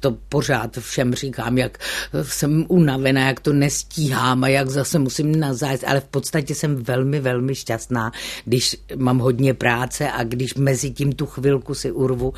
To 0.00 0.16
pořád 0.28 0.78
všem 0.78 1.14
říkám, 1.14 1.58
jak 1.58 1.78
jsem 2.22 2.64
unavená, 2.68 3.26
jak 3.26 3.40
to 3.40 3.52
nestíhám 3.52 4.44
a 4.44 4.48
jak 4.48 4.70
zase 4.70 4.98
musím 4.98 5.40
na 5.40 5.54
zájezd, 5.54 5.84
ale 5.86 6.00
v 6.00 6.04
podstatě 6.04 6.54
jsem 6.54 6.76
velmi, 6.76 7.20
velmi 7.20 7.54
šťastná, 7.54 8.12
když 8.44 8.76
mám 8.96 9.18
hodně 9.18 9.54
práce 9.54 10.10
a 10.10 10.24
když 10.24 10.54
mezi 10.54 10.90
tím 10.90 11.12
tu 11.12 11.26
chvilku 11.26 11.74
si 11.74 11.92
urvu 11.92 12.32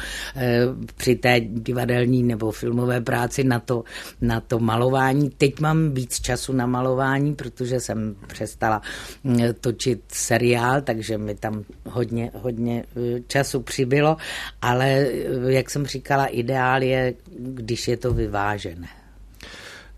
při 0.97 1.15
té 1.15 1.41
divadelní 1.59 2.23
nebo 2.23 2.51
filmové 2.51 3.01
práci 3.01 3.45
na 3.45 3.61
to, 3.61 3.85
na 4.21 4.41
to 4.41 4.59
malování. 4.59 5.31
Teď 5.31 5.61
mám 5.61 5.91
víc 5.91 6.21
času 6.21 6.53
na 6.53 6.67
malování, 6.67 7.35
protože 7.35 7.81
jsem 7.81 8.17
přestala 8.27 8.83
mm, 9.25 9.39
točit 9.61 10.03
seriál, 10.09 10.81
takže 10.81 11.19
mi 11.19 11.35
tam 11.35 11.65
hodně, 11.87 12.31
hodně 12.35 12.85
e, 12.97 13.21
času 13.27 13.63
přibylo, 13.63 14.17
ale 14.63 14.87
e, 14.87 15.53
jak 15.53 15.71
jsem 15.71 15.87
říkala, 15.87 16.27
ideál 16.27 16.83
je, 16.83 17.15
když 17.39 17.89
je 17.89 17.97
to 17.97 18.13
vyvážené. 18.13 18.89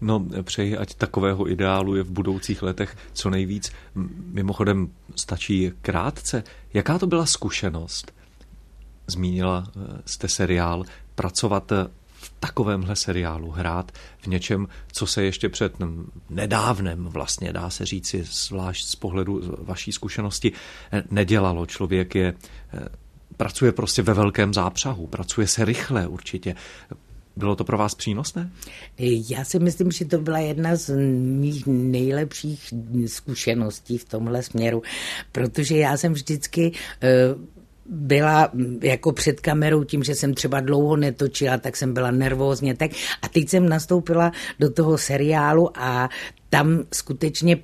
No, 0.01 0.27
přeji, 0.43 0.77
ať 0.77 0.95
takového 0.95 1.51
ideálu 1.51 1.97
je 1.97 2.03
v 2.03 2.11
budoucích 2.11 2.63
letech 2.63 2.97
co 3.13 3.31
nejvíc. 3.31 3.73
Mimochodem, 4.25 4.89
stačí 5.17 5.73
krátce. 5.83 6.45
Jaká 6.75 6.99
to 6.99 7.07
byla 7.07 7.27
zkušenost? 7.27 8.13
Zmínila 9.11 9.67
eh, 9.69 9.81
jste 10.07 10.29
seriál, 10.29 10.85
pracovat 11.15 11.73
eh, 11.73 11.87
v 12.13 12.33
takovémhle 12.41 12.97
seriálu, 12.97 13.51
hrát 13.51 13.93
v 14.19 14.27
něčem, 14.27 14.69
co 14.93 15.07
se 15.07 15.23
ještě 15.23 15.49
před 15.49 15.73
nedávnem, 16.31 17.05
vlastně 17.05 17.53
dá 17.53 17.71
se 17.71 17.87
říci, 17.87 18.25
zvlášť 18.25 18.87
z 18.87 18.95
pohledu 18.95 19.57
vaší 19.63 19.93
zkušenosti, 19.93 20.53
eh, 20.93 21.03
nedělalo. 21.11 21.67
Člověk 21.67 22.15
je 22.15 22.35
pracuje 23.37 23.73
prostě 23.73 24.03
ve 24.03 24.15
velkém 24.15 24.55
zápřahu, 24.55 25.07
pracuje 25.07 25.47
se 25.47 25.65
rychle 25.65 26.07
určitě. 26.07 26.55
Bylo 27.37 27.57
to 27.57 27.65
pro 27.65 27.79
vás 27.79 27.95
přínosné? 27.95 28.51
Já 29.29 29.45
si 29.45 29.59
myslím, 29.59 29.91
že 29.91 30.05
to 30.05 30.19
byla 30.19 30.39
jedna 30.39 30.77
z 30.77 30.97
mých 31.19 31.67
nejlepších 31.67 32.75
zkušeností 33.07 33.99
v 33.99 34.05
tomhle 34.05 34.43
směru, 34.43 34.83
protože 35.33 35.77
já 35.77 35.97
jsem 35.97 36.13
vždycky 36.13 36.73
eh, 37.03 37.09
byla 37.91 38.51
jako 38.83 39.13
před 39.13 39.41
kamerou 39.41 39.85
tím, 39.85 40.03
že 40.03 40.15
jsem 40.15 40.35
třeba 40.35 40.61
dlouho 40.61 40.97
netočila, 40.97 41.59
tak 41.59 41.77
jsem 41.77 41.95
byla 41.95 42.11
nervózně 42.11 42.77
tak 42.77 42.91
a 43.23 43.29
teď 43.29 43.49
jsem 43.49 43.69
nastoupila 43.69 44.33
do 44.59 44.71
toho 44.71 44.99
seriálu 44.99 45.71
a 45.75 46.09
tam 46.51 46.85
skutečně 46.95 47.59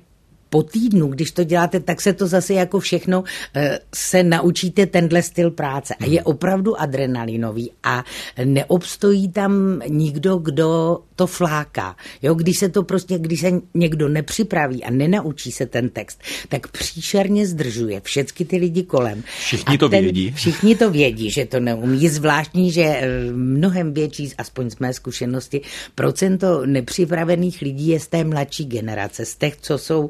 po 0.49 0.63
týdnu, 0.63 1.07
když 1.07 1.31
to 1.31 1.43
děláte, 1.43 1.79
tak 1.79 2.01
se 2.01 2.13
to 2.13 2.27
zase 2.27 2.53
jako 2.53 2.79
všechno 2.79 3.23
eh, 3.55 3.79
se 3.95 4.23
naučíte 4.23 4.85
tenhle 4.85 5.21
styl 5.21 5.51
práce. 5.51 5.95
A 5.99 6.05
je 6.05 6.23
opravdu 6.23 6.81
adrenalinový 6.81 7.71
a 7.83 8.03
neobstojí 8.45 9.31
tam 9.31 9.81
nikdo, 9.87 10.37
kdo 10.37 10.99
to 11.15 11.27
fláká. 11.27 11.95
Jo, 12.21 12.33
když 12.33 12.57
se 12.57 12.69
to 12.69 12.83
prostě, 12.83 13.19
když 13.19 13.39
se 13.39 13.51
někdo 13.73 14.09
nepřipraví 14.09 14.83
a 14.83 14.91
nenaučí 14.91 15.51
se 15.51 15.65
ten 15.65 15.89
text, 15.89 16.21
tak 16.49 16.67
příšerně 16.67 17.47
zdržuje 17.47 18.01
všechny 18.01 18.45
ty 18.45 18.57
lidi 18.57 18.83
kolem. 18.83 19.23
Všichni 19.39 19.75
a 19.75 19.77
to 19.77 19.89
ten, 19.89 20.03
vědí. 20.03 20.31
Všichni 20.31 20.75
to 20.75 20.91
vědí, 20.91 21.31
že 21.31 21.45
to 21.45 21.59
neumí. 21.59 22.01
Je 22.01 22.09
zvláštní, 22.09 22.71
že 22.71 22.83
eh, 22.83 23.07
mnohem 23.31 23.93
větší, 23.93 24.31
aspoň 24.37 24.69
z 24.69 24.79
mé 24.79 24.93
zkušenosti, 24.93 25.61
procento 25.95 26.65
nepřipravených 26.65 27.61
lidí 27.61 27.87
je 27.87 27.99
z 27.99 28.07
té 28.07 28.23
mladší 28.23 28.65
generace, 28.65 29.25
z 29.25 29.35
těch, 29.35 29.57
co 29.61 29.77
jsou 29.77 30.09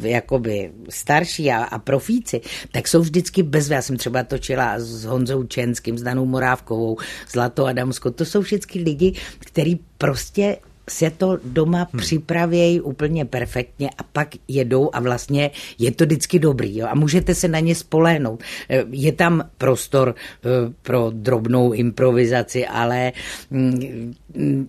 jakoby 0.00 0.70
starší 0.88 1.50
a, 1.50 1.64
a 1.64 1.78
profíci, 1.78 2.40
tak 2.72 2.88
jsou 2.88 3.00
vždycky 3.00 3.42
bez. 3.42 3.70
Já 3.70 3.82
jsem 3.82 3.96
třeba 3.96 4.22
točila 4.22 4.74
s 4.78 5.04
Honzou 5.04 5.44
Čenským, 5.44 5.98
s 5.98 6.02
Danou 6.02 6.26
Morávkovou, 6.26 6.96
Zlatou 7.32 7.64
Adamskou. 7.64 8.10
To 8.10 8.24
jsou 8.24 8.42
všichni 8.42 8.82
lidi, 8.82 9.12
kteří 9.38 9.80
prostě 9.98 10.56
se 10.90 11.10
to 11.10 11.38
doma 11.44 11.88
hmm. 11.92 12.00
připravějí 12.00 12.80
úplně 12.80 13.24
perfektně 13.24 13.90
a 13.98 14.02
pak 14.02 14.28
jedou 14.48 14.90
a 14.92 15.00
vlastně 15.00 15.50
je 15.78 15.92
to 15.92 16.04
vždycky 16.04 16.38
dobrý 16.38 16.78
jo? 16.78 16.86
a 16.90 16.94
můžete 16.94 17.34
se 17.34 17.48
na 17.48 17.60
ně 17.60 17.74
spolehnout. 17.74 18.42
Eh, 18.68 18.84
je 18.90 19.12
tam 19.12 19.50
prostor 19.58 20.14
eh, 20.14 20.48
pro 20.82 21.10
drobnou 21.14 21.72
improvizaci, 21.72 22.66
ale 22.66 23.12
mm, 23.50 24.14
mm, 24.34 24.68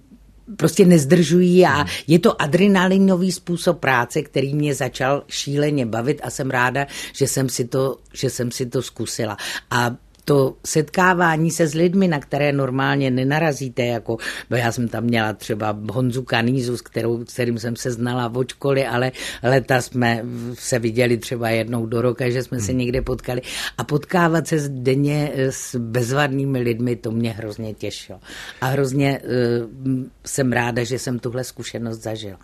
prostě 0.57 0.85
nezdržují 0.85 1.65
a 1.65 1.69
hmm. 1.69 1.87
je 2.07 2.19
to 2.19 2.41
adrenalinový 2.41 3.31
způsob 3.31 3.79
práce, 3.79 4.21
který 4.21 4.53
mě 4.53 4.75
začal 4.75 5.23
šíleně 5.27 5.85
bavit 5.85 6.21
a 6.23 6.29
jsem 6.29 6.49
ráda, 6.49 6.87
že 7.13 7.27
jsem 7.27 7.49
si 7.49 7.65
to, 7.65 7.97
že 8.13 8.29
jsem 8.29 8.51
si 8.51 8.65
to 8.65 8.81
zkusila. 8.81 9.37
A 9.71 9.95
to 10.25 10.55
setkávání 10.65 11.51
se 11.51 11.67
s 11.67 11.73
lidmi, 11.73 12.07
na 12.07 12.19
které 12.19 12.51
normálně 12.51 13.11
nenarazíte, 13.11 13.85
jako 13.85 14.17
já 14.49 14.71
jsem 14.71 14.87
tam 14.87 15.03
měla 15.03 15.33
třeba 15.33 15.77
Honzu 15.91 16.23
Kanízu, 16.23 16.77
s, 16.77 16.81
kterou, 16.81 17.25
s 17.25 17.33
kterým 17.33 17.59
jsem 17.59 17.75
se 17.75 17.91
znala 17.91 18.27
v 18.27 18.37
očkoli, 18.37 18.87
ale 18.87 19.11
leta 19.43 19.81
jsme 19.81 20.23
se 20.53 20.79
viděli 20.79 21.17
třeba 21.17 21.49
jednou 21.49 21.85
do 21.85 22.01
roka, 22.01 22.29
že 22.29 22.43
jsme 22.43 22.57
hmm. 22.57 22.65
se 22.65 22.73
někde 22.73 23.01
potkali 23.01 23.41
a 23.77 23.83
potkávat 23.83 24.47
se 24.47 24.69
denně 24.69 25.31
s 25.35 25.75
bezvadnými 25.75 26.59
lidmi, 26.59 26.95
to 26.95 27.11
mě 27.11 27.31
hrozně 27.31 27.73
těšilo. 27.73 28.19
A 28.61 28.65
hrozně 28.65 29.19
uh, 29.19 30.03
jsem 30.25 30.51
ráda, 30.51 30.83
že 30.83 30.99
jsem 30.99 31.19
tuhle 31.19 31.43
zkušenost 31.43 31.99
zažila. 31.99 32.39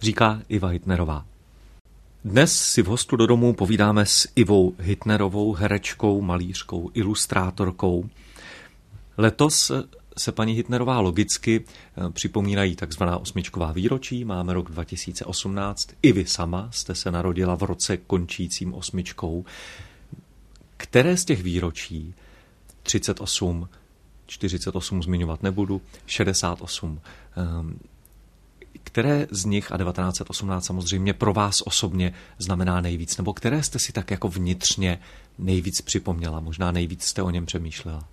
Říká 0.00 0.42
Iva 0.48 0.68
Hitnerová. 0.68 1.24
Dnes 2.26 2.72
si 2.72 2.82
v 2.82 2.86
hostu 2.86 3.16
do 3.16 3.26
domu 3.26 3.54
povídáme 3.54 4.06
s 4.06 4.28
Ivou 4.36 4.74
Hitnerovou, 4.78 5.52
herečkou, 5.52 6.20
malířkou, 6.20 6.90
ilustrátorkou. 6.94 8.08
Letos 9.18 9.72
se 10.18 10.32
paní 10.32 10.52
Hitnerová 10.52 11.00
logicky 11.00 11.64
eh, 11.64 12.10
připomínají 12.10 12.76
takzvaná 12.76 13.18
osmičková 13.18 13.72
výročí. 13.72 14.24
Máme 14.24 14.54
rok 14.54 14.70
2018. 14.70 15.88
I 16.02 16.12
vy 16.12 16.26
sama 16.26 16.68
jste 16.72 16.94
se 16.94 17.10
narodila 17.10 17.54
v 17.54 17.62
roce 17.62 17.96
končícím 17.96 18.74
osmičkou. 18.74 19.44
Které 20.76 21.16
z 21.16 21.24
těch 21.24 21.42
výročí 21.42 22.14
38, 22.82 23.68
48 24.26 25.02
zmiňovat 25.02 25.42
nebudu, 25.42 25.82
68 26.06 27.00
které 28.86 29.26
z 29.30 29.44
nich 29.44 29.72
a 29.72 29.78
1918 29.78 30.64
samozřejmě 30.64 31.14
pro 31.14 31.32
vás 31.32 31.62
osobně 31.64 32.12
znamená 32.38 32.80
nejvíc? 32.80 33.16
Nebo 33.16 33.34
které 33.34 33.62
jste 33.62 33.78
si 33.78 33.92
tak 33.92 34.10
jako 34.10 34.28
vnitřně 34.28 34.98
nejvíc 35.38 35.80
připomněla? 35.80 36.40
Možná 36.40 36.72
nejvíc 36.72 37.04
jste 37.04 37.22
o 37.22 37.30
něm 37.30 37.46
přemýšlela? 37.46 38.08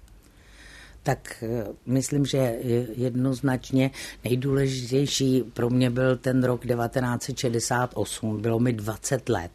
tak 1.04 1.44
eh, 1.44 1.66
myslím, 1.86 2.26
že 2.26 2.56
jednoznačně 2.96 3.92
nejdůležitější 4.24 5.44
pro 5.54 5.70
mě 5.70 5.90
byl 5.90 6.18
ten 6.18 6.44
rok 6.44 6.66
1968. 6.66 8.42
Bylo 8.42 8.60
mi 8.60 8.74
20 8.74 9.30
let. 9.30 9.52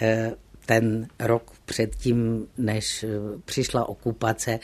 Eh, 0.00 0.32
ten 0.66 1.06
rok 1.18 1.50
předtím, 1.64 2.46
než 2.58 3.04
eh, 3.04 3.08
přišla 3.44 3.88
okupace, 3.88 4.58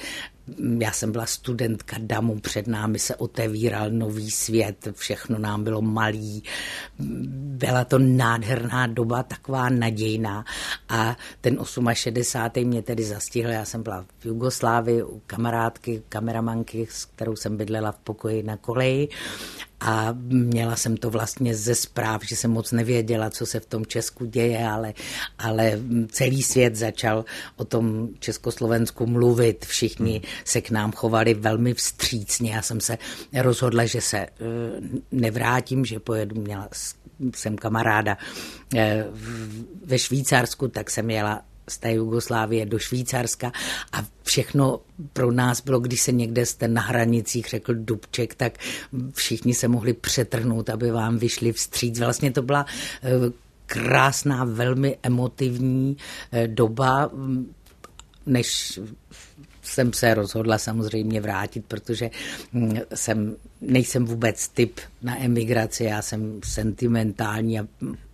já 0.78 0.92
jsem 0.92 1.12
byla 1.12 1.26
studentka 1.26 1.96
DAMu, 2.00 2.40
před 2.40 2.66
námi 2.66 2.98
se 2.98 3.16
otevíral 3.16 3.90
nový 3.90 4.30
svět, 4.30 4.88
všechno 4.94 5.38
nám 5.38 5.64
bylo 5.64 5.82
malý. 5.82 6.42
Byla 6.98 7.84
to 7.84 7.98
nádherná 7.98 8.86
doba, 8.86 9.22
taková 9.22 9.68
nadějná. 9.68 10.44
A 10.88 11.16
ten 11.40 11.58
68. 11.92 12.68
mě 12.68 12.82
tedy 12.82 13.04
zastihl, 13.04 13.50
já 13.50 13.64
jsem 13.64 13.82
byla 13.82 14.04
v 14.18 14.26
Jugoslávii 14.26 15.02
u 15.02 15.22
kamarádky, 15.26 16.02
kameramanky, 16.08 16.86
s 16.90 17.04
kterou 17.04 17.36
jsem 17.36 17.56
bydlela 17.56 17.92
v 17.92 17.98
pokoji 17.98 18.42
na 18.42 18.56
koleji 18.56 19.08
a 19.80 20.14
měla 20.28 20.76
jsem 20.76 20.96
to 20.96 21.10
vlastně 21.10 21.54
ze 21.54 21.74
zpráv, 21.74 22.22
že 22.24 22.36
jsem 22.36 22.50
moc 22.50 22.72
nevěděla, 22.72 23.30
co 23.30 23.46
se 23.46 23.60
v 23.60 23.66
tom 23.66 23.86
Česku 23.86 24.24
děje, 24.24 24.68
ale, 24.68 24.94
ale 25.38 25.80
celý 26.08 26.42
svět 26.42 26.76
začal 26.76 27.24
o 27.56 27.64
tom 27.64 28.08
Československu 28.18 29.06
mluvit. 29.06 29.66
Všichni 29.66 30.12
hmm. 30.12 30.37
Se 30.44 30.60
k 30.60 30.70
nám 30.70 30.92
chovali 30.92 31.34
velmi 31.34 31.74
vstřícně. 31.74 32.54
Já 32.54 32.62
jsem 32.62 32.80
se 32.80 32.98
rozhodla, 33.34 33.86
že 33.86 34.00
se 34.00 34.18
eh, 34.18 34.28
nevrátím, 35.12 35.84
že 35.84 36.00
pojedu, 36.00 36.40
měla 36.40 36.68
jsem 37.34 37.56
kamaráda 37.56 38.18
eh, 38.76 39.04
ve 39.84 39.98
Švýcarsku, 39.98 40.68
tak 40.68 40.90
jsem 40.90 41.10
jela 41.10 41.42
z 41.68 41.78
té 41.78 41.92
Jugoslávie 41.92 42.66
do 42.66 42.78
Švýcarska 42.78 43.52
a 43.92 44.04
všechno 44.22 44.80
pro 45.12 45.32
nás 45.32 45.60
bylo, 45.60 45.80
když 45.80 46.00
se 46.00 46.12
někde 46.12 46.46
jste 46.46 46.68
na 46.68 46.82
hranicích 46.82 47.46
řekl 47.48 47.74
Dubček, 47.74 48.34
tak 48.34 48.58
všichni 49.12 49.54
se 49.54 49.68
mohli 49.68 49.92
přetrhnout, 49.92 50.70
aby 50.70 50.90
vám 50.90 51.18
vyšli 51.18 51.52
vstříc. 51.52 52.00
Vlastně 52.00 52.32
to 52.32 52.42
byla 52.42 52.66
eh, 53.02 53.10
krásná, 53.66 54.44
velmi 54.44 54.98
emotivní 55.02 55.96
doba, 56.46 57.10
než 58.26 58.80
jsem 59.68 59.92
se 59.92 60.14
rozhodla 60.14 60.58
samozřejmě 60.58 61.20
vrátit, 61.20 61.64
protože 61.68 62.10
hm, 62.52 62.78
jsem, 62.94 63.36
nejsem 63.60 64.04
vůbec 64.04 64.48
typ 64.48 64.80
na 65.02 65.22
emigraci, 65.24 65.84
já 65.84 66.02
jsem 66.02 66.40
sentimentální 66.44 67.60
a 67.60 67.66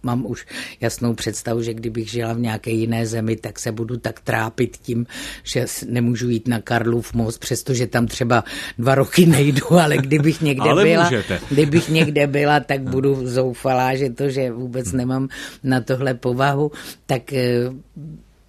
mám 0.02 0.26
už 0.26 0.46
jasnou 0.80 1.14
představu, 1.14 1.62
že 1.62 1.74
kdybych 1.74 2.10
žila 2.10 2.32
v 2.32 2.40
nějaké 2.40 2.70
jiné 2.70 3.06
zemi, 3.06 3.36
tak 3.36 3.58
se 3.58 3.72
budu 3.72 3.96
tak 3.96 4.20
trápit 4.20 4.76
tím, 4.76 5.06
že 5.42 5.66
nemůžu 5.86 6.28
jít 6.28 6.48
na 6.48 6.60
Karlův 6.60 7.14
most, 7.14 7.38
přestože 7.38 7.86
tam 7.86 8.06
třeba 8.06 8.44
dva 8.78 8.94
roky 8.94 9.26
nejdu, 9.36 9.72
ale 9.72 9.96
kdybych 9.96 10.40
někde 10.40 10.70
ale 10.70 10.84
byla, 10.84 11.04
můžete. 11.04 11.40
kdybych 11.50 11.88
někde 11.98 12.26
byla, 12.26 12.60
tak 12.60 12.80
budu 12.80 13.26
zoufalá, 13.28 13.94
že 13.94 14.10
to, 14.10 14.28
že 14.28 14.52
vůbec 14.52 14.92
nemám 14.92 15.28
na 15.62 15.80
tohle 15.80 16.14
povahu, 16.14 16.72
tak 17.06 17.32
eh, 17.32 17.70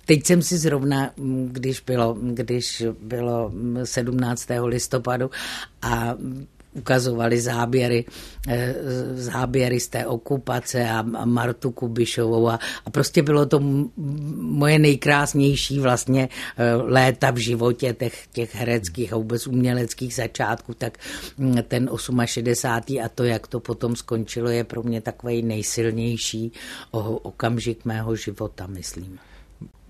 teď 0.05 0.25
jsem 0.25 0.41
si 0.41 0.57
zrovna, 0.57 1.11
když 1.47 1.81
bylo, 1.81 2.17
když 2.21 2.83
bylo 3.01 3.51
17. 3.83 4.47
listopadu 4.65 5.31
a 5.81 6.15
ukazovali 6.75 7.41
záběry, 7.41 8.05
eh, 8.47 8.75
záběry 9.15 9.79
z 9.79 9.87
té 9.87 10.05
okupace 10.05 10.89
a, 10.89 10.99
a 10.99 11.25
Martu 11.25 11.71
Kubišovou 11.71 12.49
a, 12.49 12.59
a 12.85 12.89
prostě 12.89 13.23
bylo 13.23 13.45
to 13.45 13.59
moje 14.35 14.79
nejkrásnější 14.79 15.79
vlastně 15.79 16.29
eh, 16.57 16.75
léta 16.75 17.31
v 17.31 17.37
životě 17.37 17.95
těch, 17.99 18.27
těch 18.27 18.55
hereckých 18.55 19.13
a 19.13 19.17
vůbec 19.17 19.47
uměleckých 19.47 20.15
začátků, 20.15 20.73
tak 20.73 20.97
mm, 21.37 21.57
ten 21.67 21.89
68. 22.25 22.99
a 23.05 23.09
to, 23.09 23.23
jak 23.23 23.47
to 23.47 23.59
potom 23.59 23.95
skončilo, 23.95 24.49
je 24.49 24.63
pro 24.63 24.83
mě 24.83 25.01
takový 25.01 25.41
nejsilnější 25.41 26.51
okamžik 27.21 27.85
mého 27.85 28.15
života, 28.15 28.67
myslím. 28.67 29.19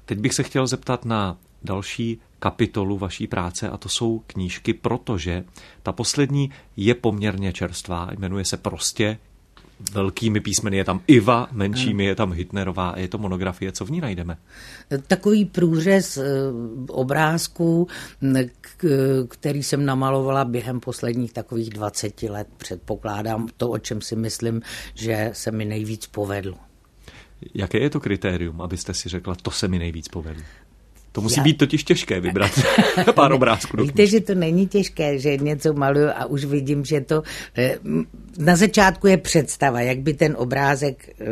Teď 0.05 0.19
bych 0.19 0.33
se 0.33 0.43
chtěl 0.43 0.67
zeptat 0.67 1.05
na 1.05 1.37
další 1.63 2.19
kapitolu 2.39 2.97
vaší 2.97 3.27
práce 3.27 3.69
a 3.69 3.77
to 3.77 3.89
jsou 3.89 4.21
knížky, 4.27 4.73
protože 4.73 5.43
ta 5.83 5.91
poslední 5.91 6.51
je 6.77 6.95
poměrně 6.95 7.53
čerstvá, 7.53 8.09
jmenuje 8.17 8.45
se 8.45 8.57
prostě 8.57 9.17
velkými 9.91 10.39
písmeny 10.39 10.77
je 10.77 10.83
tam 10.83 11.01
Iva, 11.07 11.47
menšími 11.51 12.05
je 12.05 12.15
tam 12.15 12.31
Hitnerová 12.33 12.89
a 12.89 12.99
je 12.99 13.07
to 13.07 13.17
monografie. 13.17 13.71
Co 13.71 13.85
v 13.85 13.91
ní 13.91 14.01
najdeme? 14.01 14.37
Takový 15.07 15.45
průřez 15.45 16.17
eh, 16.17 16.23
obrázků, 16.87 17.87
který 19.27 19.63
jsem 19.63 19.85
namalovala 19.85 20.45
během 20.45 20.79
posledních 20.79 21.33
takových 21.33 21.69
20 21.69 22.23
let. 22.23 22.47
Předpokládám 22.57 23.47
to, 23.57 23.69
o 23.69 23.77
čem 23.77 24.01
si 24.01 24.15
myslím, 24.15 24.61
že 24.93 25.29
se 25.33 25.51
mi 25.51 25.65
nejvíc 25.65 26.07
povedlo. 26.07 26.64
Jaké 27.53 27.79
je 27.79 27.89
to 27.89 27.99
kritérium, 27.99 28.61
abyste 28.61 28.93
si 28.93 29.09
řekla, 29.09 29.35
to 29.35 29.51
se 29.51 29.67
mi 29.67 29.79
nejvíc 29.79 30.07
povedlo? 30.07 30.43
To 31.11 31.21
musí 31.21 31.39
Já... 31.39 31.43
být 31.43 31.57
totiž 31.57 31.83
těžké 31.83 32.19
vybrat 32.19 32.51
pár 33.15 33.31
obrázků. 33.31 33.77
Víte, 33.83 34.07
že 34.07 34.19
to 34.19 34.35
není 34.35 34.67
těžké, 34.67 35.19
že 35.19 35.37
něco 35.37 35.73
maluju 35.73 36.07
a 36.15 36.25
už 36.25 36.45
vidím, 36.45 36.85
že 36.85 37.01
to 37.01 37.23
eh, 37.57 37.79
na 38.37 38.55
začátku 38.55 39.07
je 39.07 39.17
představa, 39.17 39.81
jak 39.81 39.99
by 39.99 40.13
ten 40.13 40.35
obrázek 40.37 41.09
eh, 41.19 41.25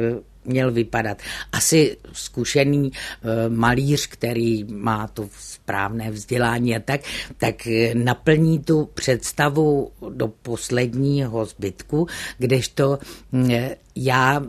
měl 0.45 0.71
vypadat. 0.71 1.17
Asi 1.51 1.97
zkušený 2.13 2.91
e, 2.91 3.49
malíř, 3.49 4.08
který 4.08 4.63
má 4.63 5.08
to 5.08 5.29
správné 5.39 6.12
vzdělání 6.12 6.75
a 6.75 6.79
tak, 6.79 7.01
tak 7.38 7.67
naplní 7.93 8.60
tu 8.60 8.89
představu 8.93 9.91
do 10.10 10.27
posledního 10.27 11.45
zbytku, 11.45 12.08
kdežto 12.38 12.99
e, 13.49 13.75
já 13.95 14.43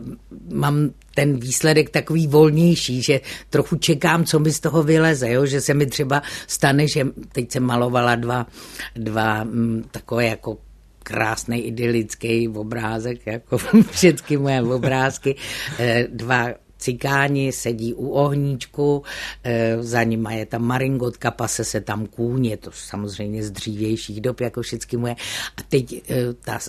mám 0.53 0.89
ten 1.15 1.39
výsledek 1.39 1.89
takový 1.89 2.27
volnější, 2.27 3.01
že 3.01 3.21
trochu 3.49 3.75
čekám, 3.75 4.25
co 4.25 4.39
mi 4.39 4.51
z 4.51 4.59
toho 4.59 4.83
vyleze, 4.83 5.29
jo? 5.29 5.45
že 5.45 5.61
se 5.61 5.73
mi 5.73 5.85
třeba 5.85 6.21
stane, 6.47 6.87
že 6.87 7.07
teď 7.31 7.51
jsem 7.51 7.63
malovala 7.63 8.15
dva, 8.15 8.47
dva 8.95 9.41
m, 9.41 9.83
takové 9.91 10.25
jako 10.25 10.57
krásný 11.05 11.61
idylický 11.69 12.49
obrázek, 12.49 13.21
jako 13.25 13.57
všechny 13.91 14.37
moje 14.37 14.61
obrázky, 14.61 15.35
eh, 15.79 16.07
dva 16.09 16.64
cikáni 16.85 17.51
sedí 17.51 17.93
u 17.93 18.09
ohníčku, 18.13 19.01
eh, 19.43 19.77
za 19.81 20.03
nima 20.03 20.31
je 20.31 20.45
tam 20.45 20.61
maringotka, 20.61 21.31
pase 21.31 21.65
se 21.65 21.81
tam 21.81 22.05
kůň, 22.05 22.45
je 22.45 22.57
to 22.57 22.69
samozřejmě 22.71 23.43
z 23.43 23.51
dřívějších 23.51 24.21
dob, 24.21 24.41
jako 24.41 24.61
všechny 24.61 24.97
moje. 24.97 25.15
A 25.57 25.61
teď 25.69 25.85
eh, 25.93 26.33
ta 26.45 26.59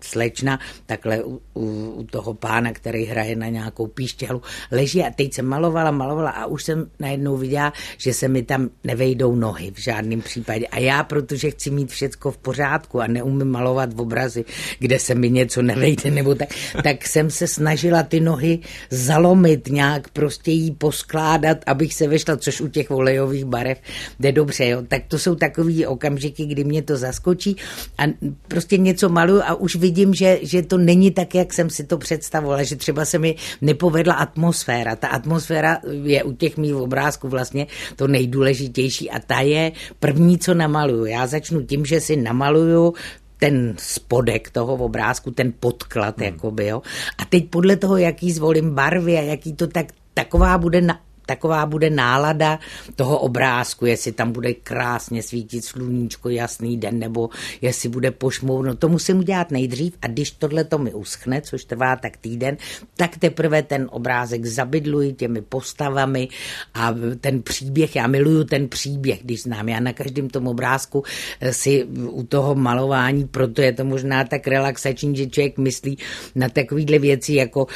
slečna 0.00 0.58
takhle 0.86 1.22
u, 1.24 1.40
u, 1.54 1.64
u 1.90 2.04
toho 2.04 2.34
pána, 2.34 2.72
který 2.72 3.04
hraje 3.04 3.36
na 3.36 3.48
nějakou 3.48 3.86
píšťalu, 3.86 4.42
leží 4.72 5.02
a 5.02 5.10
teď 5.14 5.34
jsem 5.34 5.46
malovala, 5.46 5.90
malovala 5.90 6.30
a 6.30 6.46
už 6.46 6.64
jsem 6.64 6.90
najednou 6.98 7.36
viděla, 7.36 7.72
že 7.98 8.14
se 8.14 8.28
mi 8.28 8.42
tam 8.42 8.70
nevejdou 8.84 9.34
nohy 9.34 9.70
v 9.70 9.78
žádném 9.78 10.20
případě. 10.20 10.66
A 10.66 10.78
já, 10.78 11.02
protože 11.02 11.50
chci 11.50 11.70
mít 11.70 11.90
všecko 11.90 12.30
v 12.30 12.38
pořádku 12.38 13.00
a 13.00 13.06
neumím 13.06 13.50
malovat 13.50 13.94
v 13.94 14.00
obrazy, 14.00 14.44
kde 14.78 14.98
se 14.98 15.14
mi 15.14 15.30
něco 15.30 15.62
nevejde, 15.62 16.10
nebo 16.10 16.34
tak, 16.34 16.48
tak 16.82 17.06
jsem 17.06 17.30
se 17.30 17.46
snažila 17.46 18.02
ty 18.02 18.20
nohy 18.20 18.58
zalovat 18.90 19.27
zalomit, 19.28 19.68
nějak 19.68 20.08
prostě 20.08 20.50
jí 20.50 20.70
poskládat, 20.70 21.58
abych 21.66 21.94
se 21.94 22.08
vešla, 22.08 22.36
což 22.36 22.60
u 22.60 22.68
těch 22.68 22.90
olejových 22.90 23.44
barev 23.44 23.78
jde 24.20 24.32
dobře. 24.32 24.68
Jo. 24.68 24.82
Tak 24.88 25.02
to 25.08 25.18
jsou 25.18 25.34
takový 25.34 25.86
okamžiky, 25.86 26.46
kdy 26.46 26.64
mě 26.64 26.82
to 26.82 26.96
zaskočí 26.96 27.56
a 27.98 28.02
prostě 28.48 28.78
něco 28.78 29.08
maluju 29.08 29.42
a 29.44 29.54
už 29.54 29.76
vidím, 29.76 30.14
že, 30.14 30.38
že 30.42 30.62
to 30.62 30.78
není 30.78 31.10
tak, 31.10 31.34
jak 31.34 31.52
jsem 31.52 31.70
si 31.70 31.84
to 31.84 31.98
představovala, 31.98 32.62
že 32.62 32.76
třeba 32.76 33.04
se 33.04 33.18
mi 33.18 33.36
nepovedla 33.60 34.14
atmosféra. 34.14 34.96
Ta 34.96 35.08
atmosféra 35.08 35.78
je 36.02 36.24
u 36.24 36.32
těch 36.32 36.56
mých 36.56 36.74
obrázků 36.74 37.28
vlastně 37.28 37.66
to 37.96 38.08
nejdůležitější 38.08 39.10
a 39.10 39.20
ta 39.20 39.40
je 39.40 39.72
první, 40.00 40.38
co 40.38 40.54
namaluju. 40.54 41.04
Já 41.04 41.26
začnu 41.26 41.62
tím, 41.62 41.84
že 41.84 42.00
si 42.00 42.16
namaluju 42.16 42.94
ten 43.38 43.74
spodek 43.78 44.50
toho 44.50 44.74
obrázku, 44.74 45.30
ten 45.30 45.52
podklad, 45.60 46.16
hmm. 46.16 46.26
jakoby, 46.26 46.66
jo. 46.66 46.82
A 47.18 47.24
teď 47.24 47.48
podle 47.50 47.76
toho, 47.76 47.96
jaký 47.96 48.32
zvolím 48.32 48.74
barvy 48.74 49.18
a 49.18 49.20
jaký 49.20 49.52
to 49.52 49.66
tak, 49.66 49.86
taková 50.14 50.58
bude 50.58 50.80
na, 50.80 51.00
taková 51.28 51.66
bude 51.66 51.90
nálada 51.90 52.58
toho 52.96 53.18
obrázku, 53.18 53.86
jestli 53.86 54.12
tam 54.12 54.32
bude 54.32 54.54
krásně 54.54 55.22
svítit 55.22 55.64
sluníčko, 55.64 56.28
jasný 56.28 56.76
den, 56.76 56.98
nebo 56.98 57.28
jestli 57.60 57.88
bude 57.88 58.10
pošmourno. 58.10 58.76
To 58.76 58.88
musím 58.88 59.18
udělat 59.18 59.50
nejdřív 59.50 59.94
a 60.02 60.06
když 60.08 60.30
tohle 60.30 60.64
to 60.64 60.78
mi 60.78 60.94
uschne, 60.94 61.40
což 61.40 61.64
trvá 61.64 61.96
tak 61.96 62.16
týden, 62.16 62.56
tak 62.96 63.18
teprve 63.18 63.62
ten 63.62 63.88
obrázek 63.92 64.46
zabydluji 64.46 65.12
těmi 65.12 65.42
postavami 65.42 66.28
a 66.74 66.94
ten 67.20 67.42
příběh, 67.42 67.96
já 67.96 68.06
miluju 68.06 68.44
ten 68.44 68.68
příběh, 68.68 69.20
když 69.22 69.42
znám. 69.42 69.68
Já 69.68 69.80
na 69.80 69.92
každém 69.92 70.30
tom 70.30 70.48
obrázku 70.48 71.04
eh, 71.40 71.52
si 71.52 71.84
u 72.08 72.22
toho 72.22 72.54
malování, 72.54 73.28
proto 73.28 73.62
je 73.62 73.72
to 73.72 73.84
možná 73.84 74.24
tak 74.24 74.48
relaxační, 74.48 75.16
že 75.16 75.26
člověk 75.26 75.58
myslí 75.58 75.98
na 76.34 76.48
takovýhle 76.48 76.98
věci, 76.98 77.34
jako 77.34 77.66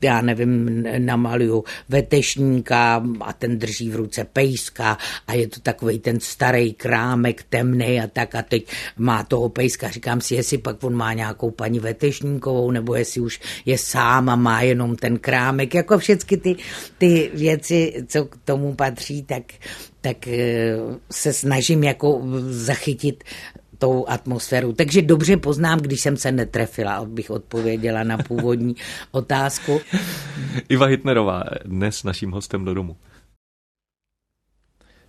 já 0.00 0.22
nevím, 0.22 0.82
namaluju 0.98 1.64
vetešníka, 1.88 3.01
a 3.20 3.32
ten 3.32 3.58
drží 3.58 3.90
v 3.90 3.96
ruce 3.96 4.24
pejska 4.24 4.98
a 5.26 5.34
je 5.34 5.48
to 5.48 5.60
takový 5.60 5.98
ten 5.98 6.20
starý 6.20 6.72
krámek 6.72 7.42
temný 7.42 8.00
a 8.00 8.06
tak 8.06 8.34
a 8.34 8.42
teď 8.42 8.66
má 8.96 9.22
toho 9.22 9.48
pejska. 9.48 9.90
Říkám 9.90 10.20
si, 10.20 10.34
jestli 10.34 10.58
pak 10.58 10.84
on 10.84 10.94
má 10.94 11.12
nějakou 11.12 11.50
paní 11.50 11.80
Vetešníkovou 11.80 12.70
nebo 12.70 12.94
jestli 12.94 13.20
už 13.20 13.40
je 13.64 13.78
sám 13.78 14.28
a 14.28 14.36
má 14.36 14.62
jenom 14.62 14.96
ten 14.96 15.18
krámek. 15.18 15.74
Jako 15.74 15.98
všechny 15.98 16.36
ty, 16.36 16.56
ty 16.98 17.30
věci, 17.34 18.04
co 18.06 18.24
k 18.24 18.36
tomu 18.44 18.74
patří, 18.74 19.22
tak, 19.22 19.42
tak 20.00 20.28
eh, 20.28 20.76
se 21.10 21.32
snažím 21.32 21.84
jako 21.84 22.22
zachytit 22.50 23.24
tou 23.82 24.08
atmosférou. 24.08 24.72
Takže 24.72 25.02
dobře 25.02 25.36
poznám, 25.36 25.80
když 25.80 26.00
jsem 26.00 26.16
se 26.16 26.32
netrefila, 26.32 26.94
abych 26.94 27.30
odpověděla 27.30 28.02
na 28.02 28.18
původní 28.18 28.76
otázku. 29.10 29.80
Iva 30.68 30.86
Hitnerová, 30.86 31.42
dnes 31.64 32.04
naším 32.04 32.30
hostem 32.30 32.64
do 32.64 32.74
domu. 32.74 32.96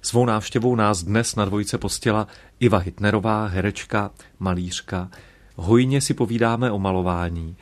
Svou 0.02 0.26
návštěvou 0.26 0.76
nás 0.76 1.04
dnes 1.04 1.36
na 1.36 1.46
dvojce 1.46 1.78
postila 1.78 2.28
Iva 2.60 2.78
Hitnerová, 2.78 3.48
herečka, 3.48 4.12
malířka. 4.40 5.10
Hojně 5.56 6.02
si 6.02 6.14
povídáme 6.14 6.72
o 6.72 6.80
malování. 6.80 7.56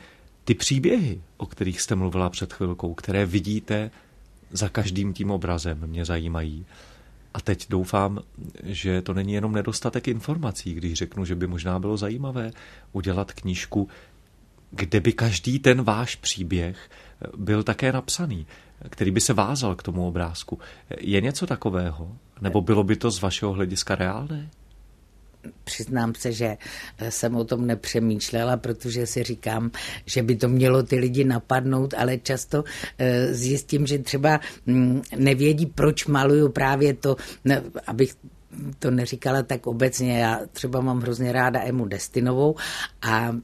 Ty 0.44 0.54
příběhy, 0.54 1.20
o 1.36 1.46
kterých 1.46 1.80
jste 1.80 1.94
mluvila 1.94 2.30
před 2.30 2.52
chvilkou, 2.52 2.94
které 2.94 3.26
vidíte 3.26 3.90
za 4.50 4.68
každým 4.68 5.12
tím 5.12 5.30
obrazem, 5.30 5.78
mě 5.86 6.04
zajímají. 6.04 6.66
A 7.34 7.40
teď 7.40 7.66
doufám, 7.70 8.18
že 8.62 9.02
to 9.02 9.14
není 9.14 9.32
jenom 9.32 9.52
nedostatek 9.52 10.08
informací, 10.08 10.74
když 10.74 10.92
řeknu, 10.92 11.24
že 11.24 11.34
by 11.34 11.46
možná 11.46 11.78
bylo 11.78 11.96
zajímavé 11.96 12.50
udělat 12.92 13.32
knížku, 13.32 13.88
kde 14.70 15.00
by 15.00 15.12
každý 15.12 15.58
ten 15.58 15.82
váš 15.82 16.16
příběh 16.16 16.90
byl 17.36 17.62
také 17.62 17.92
napsaný, 17.92 18.46
který 18.88 19.10
by 19.10 19.20
se 19.20 19.32
vázal 19.32 19.74
k 19.74 19.82
tomu 19.82 20.08
obrázku. 20.08 20.58
Je 21.00 21.20
něco 21.20 21.46
takového? 21.46 22.16
Nebo 22.40 22.60
bylo 22.60 22.84
by 22.84 22.96
to 22.96 23.10
z 23.10 23.22
vašeho 23.22 23.52
hlediska 23.52 23.94
reálné? 23.94 24.50
Přiznám 25.64 26.14
se, 26.14 26.32
že 26.32 26.56
jsem 27.08 27.36
o 27.36 27.44
tom 27.44 27.66
nepřemýšlela, 27.66 28.56
protože 28.56 29.06
si 29.06 29.22
říkám, 29.22 29.70
že 30.06 30.22
by 30.22 30.36
to 30.36 30.48
mělo 30.48 30.82
ty 30.82 30.96
lidi 30.96 31.24
napadnout, 31.24 31.94
ale 31.94 32.18
často 32.18 32.64
eh, 32.98 33.34
zjistím, 33.34 33.86
že 33.86 33.98
třeba 33.98 34.40
mm, 34.66 35.02
nevědí, 35.16 35.66
proč 35.66 36.06
maluju 36.06 36.48
právě 36.48 36.94
to, 36.94 37.16
abych 37.86 38.14
to 38.78 38.90
neříkala 38.90 39.42
tak 39.42 39.66
obecně. 39.66 40.18
Já 40.18 40.40
třeba 40.52 40.80
mám 40.80 41.00
hrozně 41.00 41.32
ráda 41.32 41.62
Emu 41.62 41.84
Destinovou 41.86 42.56
a 43.02 43.36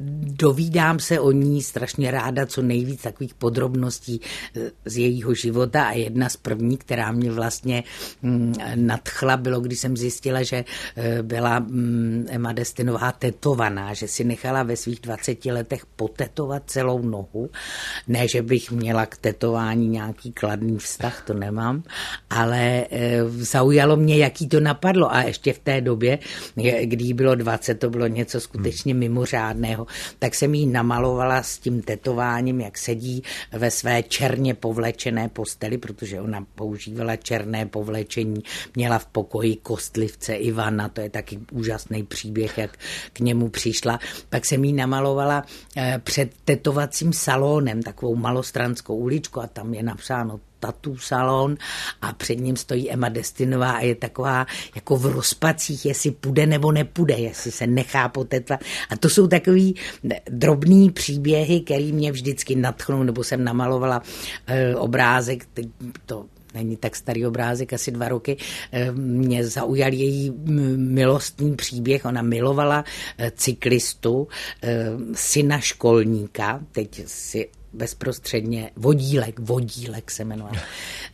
dovídám 0.00 0.98
se 0.98 1.20
o 1.20 1.32
ní 1.32 1.62
strašně 1.62 2.10
ráda, 2.10 2.46
co 2.46 2.62
nejvíc 2.62 3.02
takových 3.02 3.34
podrobností 3.34 4.20
eh, 4.56 4.70
z 4.84 4.96
jejího 4.98 5.34
života. 5.34 5.84
A 5.84 5.92
jedna 5.92 6.28
z 6.28 6.36
první, 6.36 6.76
která 6.76 7.12
mě 7.12 7.30
vlastně 7.30 7.84
mm, 8.22 8.54
nadchla, 8.74 9.36
bylo, 9.36 9.60
když 9.60 9.78
jsem 9.78 9.96
zjistila, 9.96 10.42
že 10.42 10.64
eh, 10.96 11.22
byla 11.22 11.58
mm, 11.58 12.26
Emma 12.30 12.52
Destinová 12.52 13.12
tetovaná, 13.12 13.94
že 13.94 14.08
si 14.08 14.24
nechala 14.24 14.62
ve 14.62 14.76
svých 14.76 15.00
20 15.00 15.44
letech 15.44 15.86
potetovat 15.86 16.62
celou 16.66 17.02
nohu. 17.02 17.50
Ne, 18.08 18.28
že 18.28 18.42
bych 18.42 18.70
měla 18.70 19.06
k 19.06 19.16
tetování 19.16 19.88
nějaký 19.88 20.32
kladný 20.32 20.78
vztah, 20.78 21.22
to 21.26 21.34
nemám, 21.34 21.82
ale 22.30 22.86
eh, 22.90 23.20
zaujalo 23.28 23.96
mě, 23.96 24.16
jaký 24.16 24.48
to 24.48 24.60
napadlo. 24.60 25.14
A 25.14 25.22
ještě 25.22 25.52
v 25.52 25.58
té 25.58 25.80
době, 25.80 26.18
kdy 26.84 27.12
bylo 27.12 27.34
20, 27.34 27.74
to 27.74 27.90
bylo 27.90 28.06
něco 28.06 28.40
skutečně 28.40 28.94
mimořádného 28.94 29.83
tak 30.18 30.34
jsem 30.34 30.54
jí 30.54 30.66
namalovala 30.66 31.42
s 31.42 31.58
tím 31.58 31.82
tetováním, 31.82 32.60
jak 32.60 32.78
sedí 32.78 33.22
ve 33.52 33.70
své 33.70 34.02
černě 34.02 34.54
povlečené 34.54 35.28
posteli, 35.28 35.78
protože 35.78 36.20
ona 36.20 36.46
používala 36.54 37.16
černé 37.16 37.66
povlečení, 37.66 38.42
měla 38.76 38.98
v 38.98 39.06
pokoji 39.06 39.56
kostlivce 39.56 40.34
Ivana, 40.34 40.88
to 40.88 41.00
je 41.00 41.10
taky 41.10 41.38
úžasný 41.52 42.02
příběh, 42.02 42.58
jak 42.58 42.78
k 43.12 43.20
němu 43.20 43.48
přišla. 43.48 43.98
Pak 44.30 44.44
jsem 44.44 44.64
jí 44.64 44.72
namalovala 44.72 45.44
eh, 45.76 46.00
před 46.04 46.30
tetovacím 46.44 47.12
salónem, 47.12 47.82
takovou 47.82 48.16
malostranskou 48.16 48.96
uličku 48.96 49.40
a 49.40 49.46
tam 49.46 49.74
je 49.74 49.82
napsáno 49.82 50.40
tatu 50.64 50.96
salon 50.96 51.56
a 52.02 52.12
před 52.12 52.34
ním 52.34 52.56
stojí 52.56 52.90
Emma 52.90 53.08
Destinová 53.08 53.70
a 53.70 53.80
je 53.80 53.94
taková 53.94 54.46
jako 54.74 54.96
v 54.96 55.06
rozpacích, 55.06 55.86
jestli 55.86 56.10
půjde 56.10 56.46
nebo 56.46 56.72
nepůjde, 56.72 57.14
jestli 57.14 57.50
se 57.50 57.66
nechá 57.66 58.08
potetvat. 58.08 58.60
A 58.90 58.96
to 58.96 59.08
jsou 59.08 59.26
takový 59.26 59.76
drobný 60.30 60.90
příběhy, 60.90 61.60
který 61.60 61.92
mě 61.92 62.12
vždycky 62.12 62.56
natchnou, 62.56 63.02
nebo 63.02 63.24
jsem 63.24 63.44
namalovala 63.44 64.02
e, 64.46 64.76
obrázek, 64.76 65.46
to 66.06 66.26
není 66.54 66.76
tak 66.76 66.96
starý 66.96 67.26
obrázek, 67.26 67.72
asi 67.72 67.90
dva 67.90 68.08
roky, 68.08 68.36
e, 68.72 68.92
mě 68.92 69.46
zaujal 69.46 69.92
její 69.92 70.32
milostný 70.76 71.56
příběh. 71.56 72.04
Ona 72.04 72.22
milovala 72.22 72.84
e, 73.18 73.30
cyklistu, 73.30 74.28
syna 75.14 75.58
školníka, 75.60 76.60
teď 76.72 77.02
si 77.06 77.48
bezprostředně 77.74 78.70
Vodílek, 78.76 79.38
Vodílek 79.38 80.10
se 80.10 80.24
jmenoval. 80.24 80.54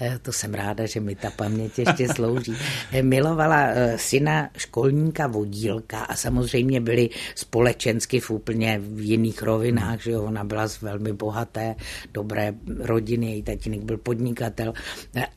Eh, 0.02 0.18
to 0.22 0.32
jsem 0.32 0.54
ráda, 0.54 0.86
že 0.86 1.00
mi 1.00 1.14
ta 1.14 1.30
paměť 1.30 1.78
ještě 1.78 2.08
slouží. 2.08 2.56
Eh, 2.92 3.02
milovala 3.02 3.66
eh, 3.66 3.98
syna 3.98 4.50
školníka 4.56 5.26
Vodílka 5.26 6.00
a 6.00 6.16
samozřejmě 6.16 6.80
byli 6.80 7.10
společensky 7.34 8.20
v 8.20 8.30
úplně 8.30 8.80
v 8.82 9.00
jiných 9.00 9.42
rovinách, 9.42 10.02
že 10.02 10.10
jo? 10.10 10.22
ona 10.22 10.44
byla 10.44 10.68
z 10.68 10.80
velmi 10.80 11.12
bohaté, 11.12 11.74
dobré 12.14 12.54
rodiny, 12.78 13.30
její 13.30 13.42
tatínek 13.42 13.80
byl 13.80 13.98
podnikatel, 13.98 14.72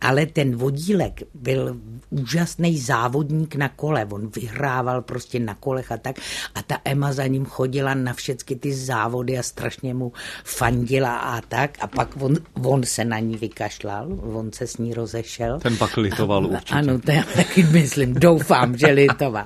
ale 0.02 0.26
ten 0.26 0.56
Vodílek 0.56 1.22
byl 1.34 1.78
úžasný 2.10 2.80
závodník 2.80 3.56
na 3.56 3.70
kole, 3.70 4.06
on 4.06 4.30
vyhrával 4.36 5.02
prostě 5.02 5.40
na 5.40 5.56
kolech 5.56 5.92
a 5.92 5.98
tak 5.98 6.16
a 6.56 6.62
ta 6.62 6.78
Emma 6.86 7.14
za 7.14 7.28
ním 7.28 7.46
chodila 7.46 7.94
na 7.94 8.14
všechny 8.14 8.56
ty 8.56 8.74
závody 8.74 9.40
a 9.40 9.44
strašně 9.44 9.94
mu 9.94 10.12
fandila 10.44 11.13
a 11.18 11.42
tak 11.42 11.78
a 11.82 11.88
pak 11.88 12.10
on, 12.20 12.36
on 12.64 12.84
se 12.84 13.06
na 13.06 13.20
ní 13.20 13.38
vykašlal, 13.38 14.08
on 14.22 14.52
se 14.52 14.68
s 14.68 14.78
ní 14.78 14.94
rozešel. 14.94 15.60
Ten 15.60 15.78
pak 15.78 15.98
litoval 15.98 16.46
určitě. 16.46 16.74
Ano, 16.74 17.00
to 17.00 17.12
já 17.12 17.24
taky 17.36 17.64
myslím, 17.64 18.14
doufám, 18.14 18.78
že 18.78 18.88
litoval. 18.88 19.46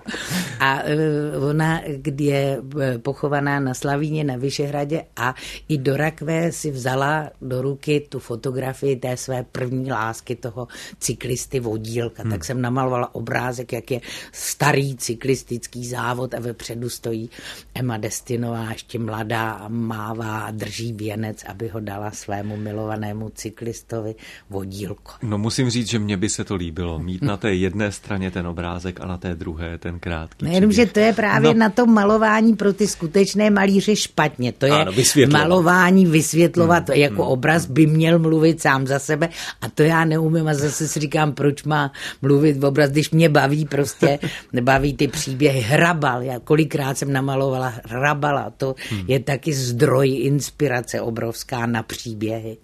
A 0.60 0.80
e, 0.80 0.96
ona, 1.38 1.82
kdy 1.98 2.24
je 2.24 2.62
e, 2.82 2.98
pochovaná 2.98 3.60
na 3.60 3.74
Slavíně 3.74 4.24
na 4.24 4.36
Vyšehradě 4.36 5.04
a 5.16 5.36
i 5.70 5.78
do 5.78 5.98
rakve 5.98 6.52
si 6.52 6.72
vzala 6.72 7.30
do 7.42 7.62
ruky 7.62 8.08
tu 8.10 8.20
fotografii 8.20 8.96
té 8.96 9.18
své 9.18 9.44
první 9.44 9.92
lásky 9.92 10.36
toho 10.36 10.68
cyklisty 11.00 11.60
vodílka. 11.60 12.24
Hmm. 12.24 12.32
Tak 12.32 12.46
jsem 12.46 12.62
namalovala 12.62 13.16
obrázek, 13.16 13.74
jak 13.74 13.92
je 13.92 14.02
starý 14.32 14.96
cyklistický 14.96 15.88
závod 15.88 16.34
a 16.34 16.40
vepředu 16.40 16.90
stojí 16.90 17.30
Emma 17.76 17.98
Destinová, 17.98 18.72
ještě 18.72 19.00
mladá 19.00 19.52
a 19.52 19.68
mává 19.68 20.40
a 20.40 20.52
drží 20.52 20.94
věnec 20.94 21.44
a 21.48 21.54
aby 21.58 21.74
ho 21.74 21.80
dala 21.80 22.12
svému 22.14 22.54
milovanému 22.58 23.34
cyklistovi 23.34 24.16
vodílko. 24.50 25.12
No 25.26 25.38
musím 25.38 25.70
říct, 25.70 25.90
že 25.90 26.00
mně 26.00 26.18
by 26.18 26.30
se 26.30 26.44
to 26.44 26.56
líbilo, 26.56 27.00
mít 27.00 27.22
na 27.22 27.38
té 27.38 27.54
jedné 27.54 27.92
straně 27.92 28.32
ten 28.32 28.48
obrázek 28.48 29.02
a 29.02 29.06
na 29.06 29.18
té 29.18 29.36
druhé 29.36 29.78
ten 29.78 30.00
krátký 30.00 30.46
no, 30.46 30.52
Jenom, 30.52 30.72
že 30.72 30.86
to 30.86 31.00
je 31.00 31.14
právě 31.14 31.54
no. 31.54 31.60
na 31.60 31.70
tom 31.70 31.94
malování 31.94 32.56
pro 32.56 32.74
ty 32.74 32.88
skutečné 32.88 33.50
malíře 33.50 33.96
špatně. 33.96 34.52
To 34.52 34.66
je 34.66 34.72
ano, 34.72 34.92
malování, 35.32 36.06
vysvětlovat, 36.06 36.90
hmm, 36.90 37.00
jako 37.00 37.24
hmm, 37.24 37.32
obraz 37.32 37.66
by 37.66 37.88
měl 37.88 38.20
mluvit 38.20 38.62
sám 38.62 38.88
za 38.88 39.00
sebe 39.00 39.30
a 39.62 39.70
to 39.70 39.84
já 39.84 40.06
neumím 40.06 40.48
a 40.48 40.54
zase 40.54 40.88
si 40.88 41.00
říkám, 41.00 41.34
proč 41.34 41.64
má 41.64 41.92
mluvit 42.22 42.58
v 42.58 42.66
obraz, 42.66 42.90
když 42.90 43.12
mě 43.12 43.30
baví 43.30 43.66
prostě, 43.66 44.20
baví 44.62 44.94
ty 44.94 45.08
příběhy. 45.08 45.62
Hrabal, 45.62 46.22
já 46.22 46.40
kolikrát 46.40 46.98
jsem 46.98 47.14
namalovala 47.14 47.74
hrabala, 47.86 48.54
to 48.58 48.76
hmm. 48.90 49.06
je 49.08 49.20
taky 49.20 49.54
zdroj 49.54 50.10
inspirace 50.22 51.02
obrovské 51.02 51.47
obrovská 51.48 51.66
na 51.66 51.84
příběhy. 51.84 52.58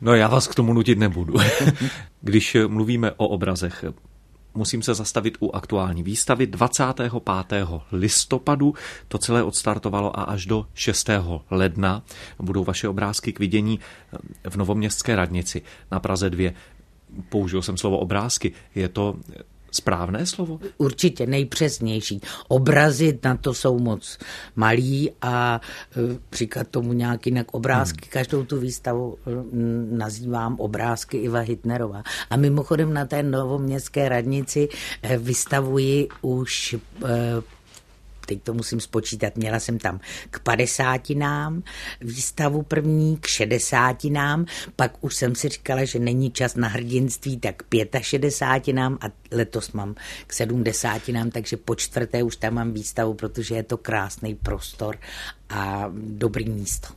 No 0.00 0.14
já 0.14 0.28
vás 0.28 0.48
k 0.48 0.54
tomu 0.54 0.72
nutit 0.72 0.98
nebudu. 0.98 1.34
Když 2.20 2.56
mluvíme 2.66 3.12
o 3.12 3.28
obrazech, 3.28 3.84
musím 4.54 4.82
se 4.82 4.94
zastavit 4.94 5.36
u 5.40 5.50
aktuální 5.50 6.02
výstavy 6.02 6.46
25. 6.46 7.12
listopadu. 7.92 8.74
To 9.08 9.18
celé 9.18 9.42
odstartovalo 9.42 10.18
a 10.18 10.22
až 10.22 10.46
do 10.46 10.66
6. 10.74 11.10
ledna 11.50 12.02
budou 12.38 12.64
vaše 12.64 12.88
obrázky 12.88 13.32
k 13.32 13.38
vidění 13.38 13.80
v 14.48 14.56
Novoměstské 14.56 15.16
radnici 15.16 15.62
na 15.90 16.00
Praze 16.00 16.30
2. 16.30 16.52
Použil 17.28 17.62
jsem 17.62 17.76
slovo 17.76 17.98
obrázky. 17.98 18.52
Je 18.74 18.88
to 18.88 19.16
správné 19.70 20.26
slovo? 20.26 20.60
Určitě 20.78 21.26
nejpřesnější. 21.26 22.20
Obrazy 22.48 23.18
na 23.24 23.36
to 23.36 23.54
jsou 23.54 23.78
moc 23.78 24.18
malí 24.56 25.10
a 25.22 25.60
e, 25.96 26.36
říkat 26.36 26.68
tomu 26.68 26.92
nějak 26.92 27.26
jinak 27.26 27.54
obrázky. 27.54 28.00
Hmm. 28.02 28.10
Každou 28.12 28.44
tu 28.44 28.60
výstavu 28.60 29.16
e, 29.26 29.30
nazývám 29.96 30.56
obrázky 30.60 31.16
Iva 31.16 31.40
Hitnerová. 31.40 32.02
A 32.30 32.36
mimochodem 32.36 32.94
na 32.94 33.04
té 33.04 33.22
novoměstské 33.22 34.08
radnici 34.08 34.68
e, 35.02 35.18
vystavuji 35.18 36.08
už 36.22 36.76
teď 38.30 38.42
to 38.42 38.54
musím 38.54 38.80
spočítat, 38.80 39.36
měla 39.36 39.58
jsem 39.58 39.78
tam 39.78 40.00
k 40.30 40.40
50 40.40 41.10
nám 41.10 41.62
výstavu 42.00 42.62
první, 42.62 43.16
k 43.16 43.26
60 43.26 44.04
nám, 44.04 44.46
pak 44.76 44.92
už 45.00 45.16
jsem 45.16 45.34
si 45.34 45.48
říkala, 45.48 45.84
že 45.84 45.98
není 45.98 46.30
čas 46.30 46.54
na 46.54 46.68
hrdinství, 46.68 47.36
tak 47.36 47.62
k 47.68 48.02
65 48.02 48.72
nám 48.72 48.98
a 49.00 49.06
letos 49.32 49.72
mám 49.72 49.94
k 50.26 50.32
70 50.32 51.08
nám, 51.08 51.30
takže 51.30 51.56
po 51.56 51.74
čtvrté 51.74 52.22
už 52.22 52.36
tam 52.36 52.54
mám 52.54 52.72
výstavu, 52.72 53.14
protože 53.14 53.54
je 53.54 53.62
to 53.62 53.76
krásný 53.76 54.34
prostor 54.34 54.98
a 55.48 55.90
dobrý 55.94 56.50
místo. 56.50 56.88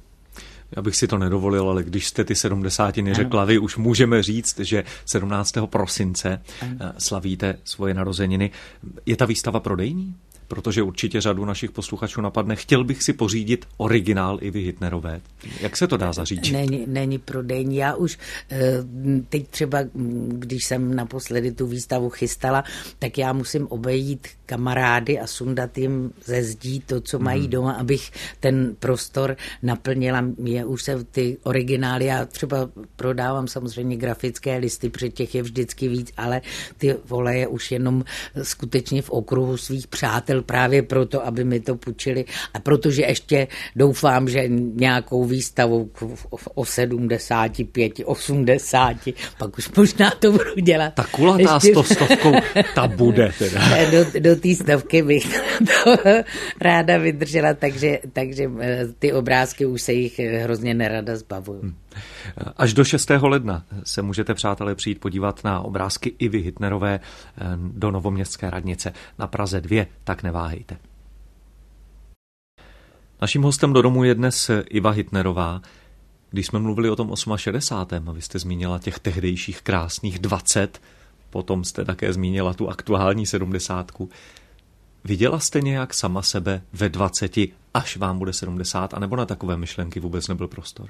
Já 0.75 0.81
bych 0.81 0.95
si 0.95 1.07
to 1.07 1.17
nedovolil, 1.17 1.69
ale 1.69 1.83
když 1.83 2.07
jste 2.07 2.23
ty 2.23 2.35
sedmdesátiny 2.35 3.13
řekla 3.13 3.45
vy, 3.45 3.59
už 3.59 3.77
můžeme 3.77 4.23
říct, 4.23 4.59
že 4.59 4.83
17. 5.05 5.53
prosince 5.65 6.41
ano. 6.61 6.75
Eh, 6.79 6.93
slavíte 6.97 7.55
svoje 7.63 7.93
narozeniny. 7.93 8.51
Je 9.05 9.15
ta 9.15 9.25
výstava 9.25 9.59
prodejní? 9.59 10.15
Protože 10.53 10.83
určitě 10.83 11.21
řadu 11.21 11.45
našich 11.45 11.71
posluchačů 11.71 12.21
napadne, 12.21 12.55
chtěl 12.55 12.83
bych 12.83 13.03
si 13.03 13.13
pořídit 13.13 13.65
originál 13.77 14.37
Ivy 14.41 14.61
Hitnerové. 14.61 15.21
Jak 15.59 15.77
se 15.77 15.87
to 15.87 15.97
dá 15.97 16.13
zařídit? 16.13 16.53
Není, 16.53 16.85
není 16.87 17.17
prodejní. 17.17 17.75
Já 17.75 17.95
už 17.95 18.17
eh, 18.51 18.59
teď 19.29 19.47
třeba, 19.47 19.79
když 20.29 20.65
jsem 20.65 20.95
naposledy 20.95 21.51
tu 21.51 21.67
výstavu 21.67 22.09
chystala, 22.09 22.63
tak 22.99 23.17
já 23.17 23.33
musím 23.33 23.67
obejít 23.67 24.27
kamarády 24.45 25.19
a 25.19 25.27
sundat 25.27 25.77
jim 25.77 26.11
ze 26.25 26.43
zdí 26.43 26.79
to, 26.79 27.01
co 27.01 27.19
mají 27.19 27.41
hmm. 27.41 27.49
doma, 27.49 27.71
abych 27.71 28.11
ten 28.39 28.75
prostor 28.79 29.37
naplnila. 29.61 30.25
Je 30.43 30.65
už 30.65 30.83
se 30.83 31.03
ty 31.03 31.37
originály, 31.43 32.05
já 32.05 32.25
třeba 32.25 32.69
prodávám 32.95 33.47
samozřejmě 33.47 33.97
grafické 33.97 34.57
listy, 34.57 34.89
protože 34.89 35.09
těch 35.09 35.35
je 35.35 35.41
vždycky 35.43 35.87
víc, 35.87 36.11
ale 36.17 36.41
ty 36.77 36.95
voleje 37.05 37.47
už 37.47 37.71
jenom 37.71 38.03
skutečně 38.43 39.01
v 39.01 39.09
okruhu 39.09 39.57
svých 39.57 39.87
přátel 39.87 40.42
právě 40.45 40.81
proto, 40.81 41.25
aby 41.25 41.43
mi 41.43 41.59
to 41.59 41.75
půjčili 41.75 42.25
a 42.53 42.59
protože 42.59 43.01
ještě 43.01 43.47
doufám, 43.75 44.29
že 44.29 44.43
nějakou 44.75 45.25
výstavu 45.25 45.91
o 46.55 46.65
75, 46.65 47.93
80, 48.05 48.97
pak 49.37 49.57
už 49.57 49.69
možná 49.77 50.11
to 50.11 50.31
budu 50.31 50.53
dělat. 50.63 50.93
Ta 50.93 51.03
kulatá 51.11 51.59
ještě... 51.63 51.93
stovkou, 51.93 52.33
ta 52.75 52.87
bude 52.87 53.31
teda. 53.39 53.61
Do, 53.91 54.19
do 54.19 54.35
té 54.35 54.55
stovky 54.55 55.01
bych 55.01 55.41
to 55.83 55.95
ráda 56.61 56.97
vydržela, 56.97 57.53
takže, 57.53 57.99
takže 58.13 58.51
eh, 58.59 58.87
ty 58.99 59.13
obrázky 59.13 59.65
už 59.65 59.81
se 59.81 59.93
jich 59.93 60.19
hrozně 60.19 60.73
nerada 60.73 61.15
zbavuju. 61.15 61.61
Hmm. 61.61 61.73
Až 62.57 62.73
do 62.73 62.83
6. 62.83 63.09
ledna 63.21 63.65
se 63.83 64.01
můžete, 64.01 64.33
přátelé, 64.33 64.75
přijít 64.75 64.99
podívat 64.99 65.43
na 65.43 65.59
obrázky 65.59 66.15
Ivy 66.19 66.39
Hitnerové 66.39 66.99
eh, 66.99 67.43
do 67.57 67.91
Novoměstské 67.91 68.49
radnice 68.49 68.93
na 69.19 69.27
Praze 69.27 69.61
2, 69.61 69.85
tak 70.03 70.23
neváhejte. 70.23 70.77
Naším 73.21 73.43
hostem 73.43 73.73
do 73.73 73.81
domu 73.81 74.03
je 74.03 74.15
dnes 74.15 74.51
Iva 74.69 74.91
Hitnerová. 74.91 75.61
Když 76.29 76.47
jsme 76.47 76.59
mluvili 76.59 76.89
o 76.89 76.95
tom 76.95 77.13
68. 77.35 78.09
a 78.09 78.11
vy 78.11 78.21
jste 78.21 78.39
zmínila 78.39 78.79
těch 78.79 78.99
tehdejších 78.99 79.61
krásných 79.61 80.19
20, 80.19 80.81
potom 81.29 81.63
jste 81.63 81.85
také 81.85 82.13
zmínila 82.13 82.53
tu 82.53 82.69
aktuální 82.69 83.25
70. 83.25 83.91
Viděla 85.03 85.39
jste 85.39 85.61
nějak 85.61 85.93
sama 85.93 86.21
sebe 86.21 86.61
ve 86.73 86.89
20, 86.89 87.37
až 87.73 87.97
vám 87.97 88.19
bude 88.19 88.33
70, 88.33 88.93
anebo 88.93 89.15
na 89.15 89.25
takové 89.25 89.57
myšlenky 89.57 89.99
vůbec 89.99 90.27
nebyl 90.27 90.47
prostor? 90.47 90.89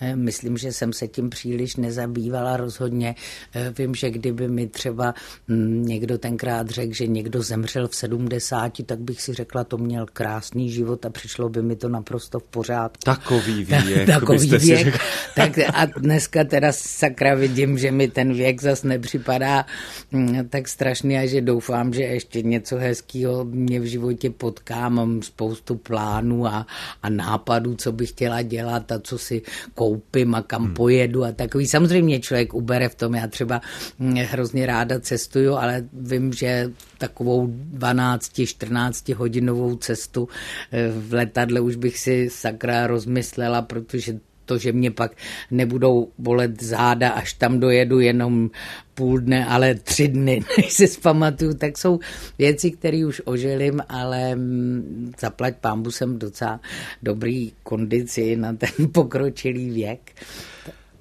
Eh, 0.00 0.16
myslím, 0.16 0.56
že 0.56 0.72
jsem 0.72 0.92
se 0.92 1.08
tím 1.08 1.30
příliš 1.30 1.76
nezabývala 1.76 2.56
rozhodně. 2.56 3.14
Eh, 3.54 3.72
vím, 3.78 3.94
že 3.94 4.10
kdyby 4.10 4.48
mi 4.48 4.66
třeba 4.66 5.14
hm, 5.48 5.82
někdo 5.86 6.18
tenkrát 6.18 6.70
řekl, 6.70 6.94
že 6.94 7.06
někdo 7.06 7.42
zemřel 7.42 7.88
v 7.88 7.94
70, 7.94 8.72
tak 8.86 8.98
bych 8.98 9.22
si 9.22 9.34
řekla, 9.34 9.64
to 9.64 9.78
měl 9.78 10.06
krásný 10.12 10.70
život 10.70 11.06
a 11.06 11.10
přišlo 11.10 11.48
by 11.48 11.62
mi 11.62 11.76
to 11.76 11.88
naprosto 11.88 12.40
v 12.40 12.42
pořádku. 12.42 13.00
Takový 13.04 13.64
věk. 13.64 14.06
Takový 14.06 14.50
věk. 14.50 14.98
Tak 15.34 15.58
a 15.74 15.86
dneska 15.86 16.44
teda 16.44 16.72
sakra 16.72 17.34
vidím, 17.34 17.78
že 17.78 17.92
mi 17.92 18.08
ten 18.08 18.34
věk 18.34 18.62
zas 18.62 18.82
nepřipadá 18.82 19.66
hm, 20.12 20.48
tak 20.48 20.68
strašný 20.68 21.18
a 21.18 21.26
že 21.26 21.40
doufám, 21.40 21.92
že 21.92 22.02
ještě 22.02 22.42
něco 22.42 22.76
hezkého 22.76 23.44
mě 23.44 23.80
v 23.80 23.84
životě 23.84 24.30
potká. 24.30 24.88
Mám 24.88 25.22
spoustu 25.22 25.76
plánů 25.76 26.46
a, 26.46 26.66
a 27.02 27.08
nápadů, 27.08 27.74
co 27.74 27.92
bych 27.92 28.08
chtěla 28.08 28.42
dělat 28.42 28.92
a 28.92 29.00
co 29.00 29.18
si 29.18 29.42
kou 29.74 29.89
koupím 29.90 30.34
a 30.34 30.42
kam 30.42 30.64
hmm. 30.64 30.74
pojedu 30.74 31.24
a 31.24 31.32
takový. 31.32 31.66
Samozřejmě 31.66 32.20
člověk 32.20 32.54
ubere 32.54 32.88
v 32.88 32.94
tom, 32.94 33.14
já 33.14 33.26
třeba 33.26 33.60
hm, 33.98 34.14
hrozně 34.14 34.66
ráda 34.66 35.00
cestuju, 35.00 35.54
ale 35.54 35.88
vím, 35.92 36.32
že 36.32 36.70
takovou 36.98 37.46
12-14 37.74 39.14
hodinovou 39.14 39.76
cestu 39.76 40.28
eh, 40.72 40.88
v 40.88 41.14
letadle 41.14 41.60
už 41.60 41.76
bych 41.76 41.98
si 41.98 42.30
sakra 42.30 42.86
rozmyslela, 42.86 43.62
protože 43.62 44.20
to, 44.50 44.58
že 44.58 44.72
mě 44.72 44.90
pak 44.90 45.12
nebudou 45.50 46.10
bolet 46.18 46.62
záda, 46.62 47.10
až 47.10 47.32
tam 47.32 47.60
dojedu 47.60 48.00
jenom 48.00 48.50
půl 48.94 49.20
dne, 49.20 49.46
ale 49.46 49.74
tři 49.74 50.08
dny, 50.08 50.42
než 50.58 50.72
se 50.72 50.86
zpamatuju, 50.86 51.54
tak 51.54 51.78
jsou 51.78 52.00
věci, 52.38 52.70
které 52.70 53.06
už 53.06 53.22
oželím, 53.24 53.80
ale 53.88 54.34
mm, 54.34 55.12
zaplať 55.20 55.54
pámbu 55.60 55.90
jsem 55.90 56.18
docela 56.18 56.60
dobrý 57.02 57.52
kondici 57.62 58.36
na 58.36 58.52
ten 58.52 58.70
pokročilý 58.92 59.70
věk. 59.70 60.12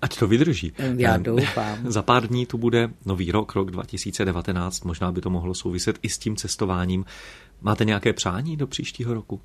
Ať 0.02 0.20
to 0.20 0.28
vydrží. 0.28 0.74
Já 0.98 1.18
doufám. 1.18 1.78
Za 1.92 2.02
pár 2.02 2.28
dní 2.28 2.46
tu 2.46 2.58
bude 2.58 2.90
nový 3.06 3.32
rok, 3.32 3.56
rok 3.56 3.72
2019. 3.72 4.84
Možná 4.84 5.12
by 5.12 5.22
to 5.22 5.30
mohlo 5.30 5.54
souviset 5.54 6.00
i 6.02 6.10
s 6.10 6.18
tím 6.18 6.36
cestováním. 6.36 7.06
Máte 7.62 7.86
nějaké 7.86 8.14
přání 8.14 8.58
do 8.58 8.68
příštího 8.68 9.14
roku? 9.14 9.42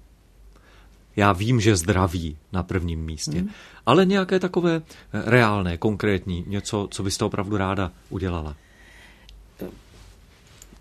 Já 1.17 1.33
vím, 1.33 1.61
že 1.61 1.77
zdraví 1.77 2.37
na 2.53 2.63
prvním 2.63 3.05
místě, 3.05 3.39
hmm. 3.39 3.51
ale 3.87 4.07
nějaké 4.07 4.41
takové 4.41 4.77
eh, 4.77 5.23
reálné, 5.27 5.77
konkrétní, 5.77 6.45
něco, 6.47 6.89
co 6.91 7.03
byste 7.03 7.25
opravdu 7.25 7.57
ráda 7.57 7.91
udělala 8.11 8.57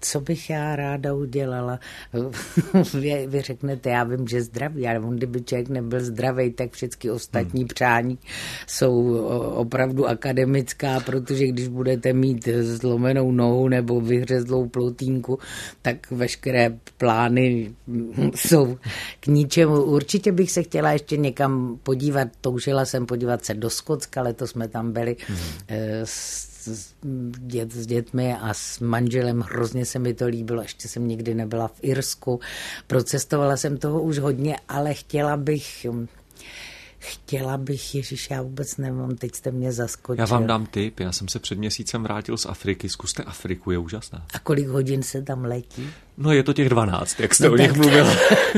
co 0.04 0.22
bych 0.22 0.50
já 0.50 0.76
ráda 0.76 1.14
udělala? 1.14 1.80
vy, 2.94 3.28
vy 3.28 3.42
řeknete, 3.42 3.90
já 3.90 4.04
vím, 4.04 4.28
že 4.28 4.42
zdraví, 4.42 4.88
ale 4.88 5.00
on, 5.00 5.16
kdyby 5.16 5.42
člověk 5.42 5.70
nebyl 5.70 6.00
zdravý, 6.00 6.52
tak 6.52 6.72
všechny 6.72 7.12
ostatní 7.12 7.62
hmm. 7.62 7.68
přání 7.68 8.18
jsou 8.68 9.18
opravdu 9.56 10.08
akademická, 10.08 11.00
protože 11.00 11.48
když 11.48 11.68
budete 11.68 12.14
mít 12.14 12.48
zlomenou 12.62 13.32
nohu 13.32 13.68
nebo 13.68 14.02
vyhřezlou 14.02 14.68
plotínku, 14.68 15.40
tak 15.82 16.12
veškeré 16.12 16.78
plány 16.98 17.74
jsou 18.36 18.78
k 19.20 19.28
ničemu. 19.28 19.84
Určitě 19.84 20.32
bych 20.32 20.52
se 20.52 20.64
chtěla 20.64 20.92
ještě 20.92 21.18
někam 21.18 21.80
podívat, 21.84 22.28
toužila 22.42 22.86
jsem 22.86 23.06
podívat 23.06 23.46
se 23.46 23.54
do 23.54 23.70
Skotska, 23.70 24.22
letos 24.22 24.50
jsme 24.50 24.68
tam 24.68 24.92
byli 24.92 25.16
hmm. 25.28 25.38
s 26.04 26.53
s, 26.68 26.94
dět, 27.38 27.72
s 27.72 27.86
dětmi 27.86 28.36
a 28.42 28.54
s 28.54 28.80
manželem. 28.80 29.42
Hrozně 29.42 29.86
se 29.86 30.00
mi 30.00 30.14
to 30.14 30.28
líbilo, 30.28 30.62
ještě 30.62 30.88
jsem 30.88 31.08
nikdy 31.08 31.34
nebyla 31.34 31.68
v 31.68 31.80
Irsku. 31.82 32.40
Procestovala 32.88 33.58
jsem 33.58 33.78
toho 33.78 34.02
už 34.02 34.20
hodně, 34.20 34.56
ale 34.70 34.94
chtěla 34.94 35.38
bych 35.38 35.86
Chtěla 37.06 37.58
bych, 37.58 37.96
Ježíš, 37.96 38.30
já 38.30 38.42
vůbec 38.42 38.78
nemám, 38.78 39.16
teď 39.16 39.36
jste 39.36 39.52
mě 39.52 39.72
zaskočil. 39.72 40.22
Já 40.22 40.26
vám 40.26 40.48
dám 40.48 40.66
tip, 40.66 41.00
já 41.00 41.12
jsem 41.12 41.28
se 41.28 41.40
před 41.40 41.58
měsícem 41.58 42.04
vrátil 42.04 42.38
z 42.38 42.46
Afriky, 42.46 42.90
zkuste 42.90 43.24
Afriku, 43.24 43.72
je 43.72 43.78
úžasná. 43.78 44.26
A 44.34 44.40
kolik 44.40 44.68
hodin 44.68 45.04
se 45.04 45.22
tam 45.22 45.46
letí? 45.46 45.90
No 46.18 46.32
je 46.32 46.44
to 46.44 46.54
těch 46.54 46.70
12, 46.70 47.20
jak 47.20 47.36
jste 47.36 47.48
no, 47.48 47.54
o 47.54 47.58
nich 47.58 47.74
mluvil. 47.74 48.06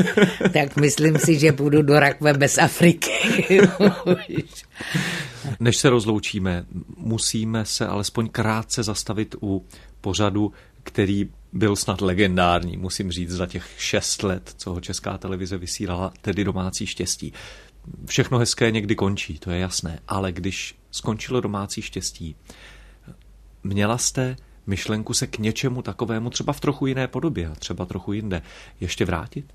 tak 0.54 0.76
myslím 0.76 1.18
si, 1.18 1.40
že 1.40 1.52
půjdu 1.52 1.82
do 1.82 2.00
rakve 2.00 2.34
bez 2.34 2.58
Afriky. 2.58 3.12
Než 5.60 5.78
se 5.78 5.90
rozloučíme, 5.90 6.66
musíme 6.98 7.66
se 7.66 7.88
alespoň 7.88 8.30
krátce 8.30 8.84
zastavit 8.84 9.36
u 9.42 9.66
pořadu, 10.02 10.54
který 10.84 11.30
byl 11.54 11.76
snad 11.76 12.02
legendární, 12.02 12.78
musím 12.78 13.12
říct, 13.12 13.32
za 13.32 13.46
těch 13.46 13.70
šest 13.78 14.24
let, 14.24 14.54
co 14.58 14.74
ho 14.74 14.82
česká 14.82 15.18
televize 15.18 15.58
vysílala, 15.58 16.14
tedy 16.22 16.44
domácí 16.44 16.88
štěstí. 16.88 17.34
Všechno 18.06 18.38
hezké 18.38 18.72
někdy 18.72 18.96
končí, 18.96 19.40
to 19.40 19.52
je 19.52 19.60
jasné, 19.60 20.00
ale 20.08 20.32
když 20.32 20.76
skončilo 20.92 21.42
domácí 21.42 21.82
štěstí, 21.82 22.36
měla 23.64 23.98
jste 23.98 24.36
myšlenku 24.68 25.14
se 25.14 25.28
k 25.28 25.38
něčemu 25.38 25.82
takovému, 25.82 26.30
třeba 26.30 26.54
v 26.54 26.60
trochu 26.60 26.88
jiné 26.88 27.08
podobě 27.08 27.52
třeba 27.60 27.86
trochu 27.86 28.14
jinde, 28.14 28.42
ještě 28.80 29.06
vrátit? 29.06 29.46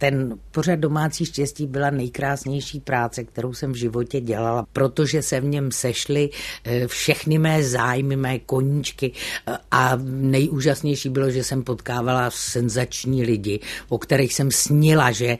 Ten 0.00 0.38
pořad 0.50 0.78
domácí 0.78 1.26
štěstí 1.26 1.66
byla 1.66 1.90
nejkrásnější 1.90 2.80
práce, 2.80 3.24
kterou 3.24 3.52
jsem 3.52 3.72
v 3.72 3.76
životě 3.76 4.20
dělala, 4.20 4.66
protože 4.72 5.22
se 5.22 5.40
v 5.40 5.44
něm 5.44 5.72
sešly 5.72 6.30
eh, 6.64 6.86
všechny 6.86 7.38
mé 7.38 7.62
zájmy, 7.62 8.16
mé 8.16 8.38
koníčky 8.38 9.12
eh, 9.46 9.56
a 9.70 9.98
nejúžasnější 10.04 11.08
bylo, 11.08 11.30
že 11.30 11.44
jsem 11.44 11.62
potkávala 11.62 12.30
senzační 12.30 13.22
lidi, 13.22 13.60
o 13.88 13.98
kterých 13.98 14.34
jsem 14.34 14.50
snila, 14.50 15.12
že 15.12 15.38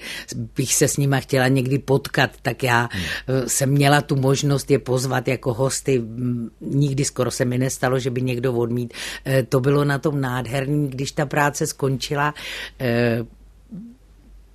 bych 0.57 0.75
se 0.75 0.89
s 0.89 0.97
nima 0.97 1.21
chtěla 1.21 1.49
někdy 1.49 1.79
potkat, 1.79 2.31
tak 2.43 2.63
já 2.63 2.89
hmm. 2.93 3.03
Eh, 3.29 3.49
jsem 3.49 3.71
měla 3.71 4.01
tu 4.01 4.17
možnost 4.17 4.71
je 4.71 4.79
pozvat 4.79 5.29
jako 5.29 5.55
hosty. 5.55 6.03
Nikdy 6.61 7.05
skoro 7.05 7.31
se 7.31 7.45
mi 7.45 7.59
nestalo, 7.59 7.99
že 7.99 8.11
by 8.11 8.23
někdo 8.23 8.53
odmít. 8.53 8.95
To 9.49 9.61
bylo 9.61 9.85
na 9.85 9.99
tom 9.99 10.21
nádherný, 10.21 10.89
když 10.89 11.13
ta 11.13 11.27
práce 11.27 11.67
skončila 11.67 12.35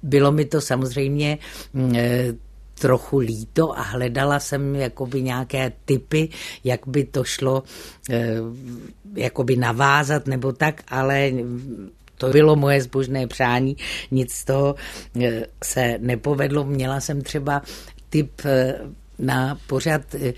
bylo 0.05 0.31
mi 0.31 0.45
to 0.45 0.61
samozřejmě 0.61 1.37
mm, 1.73 1.95
e, 1.95 2.33
trochu 2.79 3.17
líto 3.17 3.77
a 3.77 3.81
hledala 3.81 4.39
jsem 4.39 4.75
jakoby 4.75 5.21
nějaké 5.21 5.71
typy, 5.85 6.29
jak 6.63 6.87
by 6.87 7.03
to 7.05 7.23
šlo 7.23 7.63
e, 8.09 8.35
jakoby 9.15 9.55
navázat 9.55 10.27
nebo 10.27 10.51
tak, 10.51 10.83
ale 10.87 11.31
to 12.17 12.29
bylo 12.29 12.55
moje 12.55 12.81
zbožné 12.81 13.27
přání, 13.27 13.77
nic 14.11 14.31
z 14.31 14.45
toho 14.45 14.75
e, 15.21 15.45
se 15.63 15.97
nepovedlo. 15.99 16.63
Měla 16.63 16.99
jsem 16.99 17.21
třeba 17.21 17.61
typ 18.09 18.41
na 19.19 19.57
pořad 19.67 20.01
eh, 20.15 20.33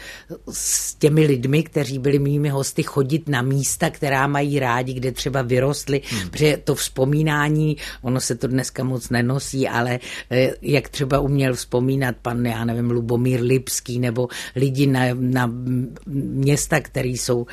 s 0.51 0.95
těmi 0.95 1.25
lidmi, 1.25 1.63
kteří 1.63 1.99
byli 1.99 2.19
mými 2.19 2.49
hosty, 2.49 2.83
chodit 2.83 3.29
na 3.29 3.41
místa, 3.41 3.89
která 3.89 4.27
mají 4.27 4.59
rádi, 4.59 4.93
kde 4.93 5.11
třeba 5.11 5.41
vyrostli, 5.41 6.01
hmm. 6.09 6.29
protože 6.29 6.57
to 6.63 6.75
vzpomínání, 6.75 7.77
ono 8.01 8.19
se 8.19 8.35
to 8.35 8.47
dneska 8.47 8.83
moc 8.83 9.09
nenosí, 9.09 9.67
ale 9.67 9.99
eh, 10.31 10.51
jak 10.61 10.89
třeba 10.89 11.19
uměl 11.19 11.53
vzpomínat 11.53 12.15
pan, 12.21 12.45
já 12.45 12.65
nevím, 12.65 12.91
Lubomír 12.91 13.41
Lipský 13.41 13.99
nebo 13.99 14.27
lidi 14.55 14.87
na, 14.87 15.01
na 15.13 15.51
města, 16.05 16.79
které 16.79 17.09
jsou 17.09 17.45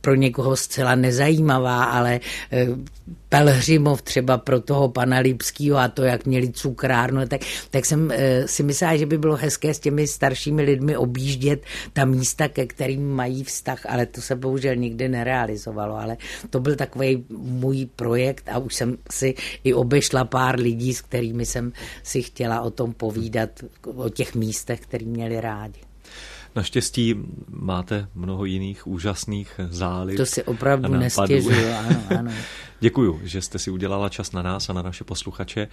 pro 0.00 0.14
někoho 0.14 0.56
zcela 0.56 0.94
nezajímavá, 0.94 1.84
ale 1.84 2.20
eh, 2.52 2.66
Pelhřimov 3.32 4.02
třeba 4.02 4.38
pro 4.38 4.60
toho 4.60 4.88
pana 4.88 5.18
Lipského 5.18 5.78
a 5.78 5.88
to, 5.88 6.02
jak 6.02 6.26
měli 6.26 6.52
cukrárnu, 6.52 7.26
tak, 7.26 7.40
tak 7.70 7.84
jsem 7.86 8.12
si 8.46 8.62
myslela, 8.62 8.96
že 8.96 9.06
by 9.06 9.18
bylo 9.18 9.36
hezké 9.36 9.74
s 9.74 9.78
těmi 9.78 10.06
staršími 10.06 10.62
lidmi 10.62 10.96
objíždět 10.96 11.62
ta 11.92 12.04
místa, 12.04 12.48
ke 12.48 12.66
kterým 12.66 13.10
mají 13.10 13.44
vztah, 13.44 13.86
ale 13.88 14.06
to 14.06 14.20
se 14.20 14.36
bohužel 14.36 14.76
nikdy 14.76 15.08
nerealizovalo, 15.08 15.96
ale 15.96 16.16
to 16.50 16.60
byl 16.60 16.76
takový 16.76 17.24
můj 17.38 17.86
projekt 17.96 18.48
a 18.52 18.58
už 18.58 18.74
jsem 18.74 18.96
si 19.10 19.34
i 19.64 19.74
obešla 19.74 20.24
pár 20.24 20.60
lidí, 20.60 20.94
s 20.94 21.00
kterými 21.00 21.46
jsem 21.46 21.72
si 22.02 22.22
chtěla 22.22 22.60
o 22.60 22.70
tom 22.70 22.92
povídat, 22.92 23.50
o 23.96 24.08
těch 24.08 24.34
místech, 24.34 24.80
který 24.80 25.06
měli 25.06 25.40
rádi. 25.40 25.91
Naštěstí 26.54 27.14
máte 27.48 28.08
mnoho 28.14 28.44
jiných 28.44 28.86
úžasných 28.86 29.60
záliv. 29.68 30.16
To 30.16 30.26
si 30.26 30.44
opravdu 30.44 30.94
nestěžuju, 30.94 31.72
ano, 31.78 32.02
ano. 32.18 32.30
Děkuju, 32.82 33.20
že 33.22 33.42
jste 33.42 33.58
si 33.58 33.70
udělala 33.70 34.08
čas 34.08 34.32
na 34.32 34.42
nás 34.42 34.70
a 34.70 34.72
na 34.72 34.82
naše 34.82 35.04
posluchače. 35.04 35.68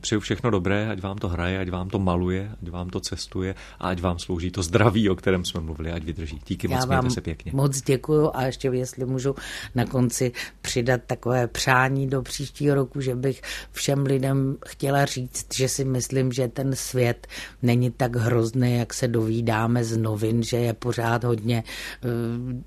Přeju 0.00 0.20
všechno 0.20 0.50
dobré, 0.50 0.90
ať 0.90 1.00
vám 1.00 1.18
to 1.18 1.28
hraje, 1.28 1.58
ať 1.58 1.70
vám 1.70 1.88
to 1.88 1.98
maluje, 1.98 2.50
ať 2.62 2.68
vám 2.68 2.90
to 2.90 3.00
cestuje 3.00 3.54
a 3.78 3.88
ať 3.88 4.00
vám 4.00 4.18
slouží 4.18 4.50
to 4.50 4.62
zdraví, 4.62 5.10
o 5.10 5.14
kterém 5.14 5.44
jsme 5.44 5.60
mluvili, 5.60 5.92
ať 5.92 6.04
vydrží. 6.04 6.40
Díky 6.46 6.70
Já 6.70 6.76
moc, 6.76 6.86
vám 6.86 7.10
se 7.10 7.20
pěkně. 7.20 7.52
Moc 7.54 7.82
děkuju 7.82 8.30
a 8.34 8.42
ještě 8.42 8.68
jestli 8.68 9.04
můžu 9.04 9.34
na 9.74 9.84
konci 9.84 10.32
přidat 10.60 11.00
takové 11.06 11.46
přání 11.46 12.06
do 12.06 12.22
příštího 12.22 12.74
roku, 12.74 13.00
že 13.00 13.14
bych 13.14 13.42
všem 13.72 14.06
lidem 14.06 14.56
chtěla 14.66 15.04
říct, 15.04 15.54
že 15.54 15.68
si 15.68 15.84
myslím, 15.84 16.32
že 16.32 16.48
ten 16.48 16.76
svět 16.76 17.26
není 17.62 17.90
tak 17.90 18.16
hrozný, 18.16 18.76
jak 18.76 18.94
se 18.94 19.08
dovídáme 19.08 19.84
z 19.84 19.96
novin, 19.96 20.09
že 20.42 20.56
je 20.56 20.72
pořád 20.72 21.24
hodně 21.24 21.64
uh, 22.04 22.10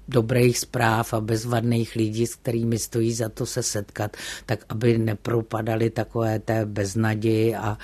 dobrých 0.08 0.60
zpráv 0.60 1.14
a 1.14 1.22
bezvadných 1.22 1.96
lidí, 1.96 2.28
s 2.28 2.36
kterými 2.36 2.80
stojí 2.80 3.14
za 3.14 3.30
to 3.30 3.46
se 3.46 3.64
setkat, 3.64 4.18
tak 4.46 4.66
aby 4.70 4.98
nepropadali 4.98 5.90
takové 5.90 6.40
té 6.40 6.66
beznaději 6.66 7.56
a 7.56 7.78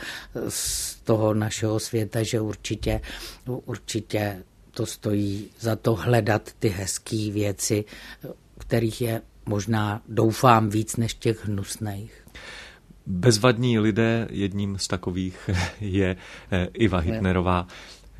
z 0.49 0.95
toho 0.95 1.34
našeho 1.34 1.80
světa, 1.80 2.24
že 2.24 2.41
určitě, 2.41 3.01
určitě 3.66 4.43
to 4.72 4.86
stojí 4.86 5.49
za 5.60 5.76
to 5.76 5.95
hledat 5.95 6.49
ty 6.60 6.70
hezké 6.70 7.32
věci, 7.32 7.86
kterých 8.57 9.01
je 9.01 9.22
možná, 9.45 10.01
doufám, 10.07 10.70
víc 10.70 10.95
než 10.95 11.14
těch 11.14 11.45
hnusných. 11.45 12.26
Bezvadní 13.05 13.80
lidé, 13.80 14.28
jedním 14.32 14.78
z 14.78 14.88
takových 14.88 15.49
je 15.82 16.16
eh, 16.51 16.68
Iva 16.74 16.99
Hitnerová. 16.99 17.68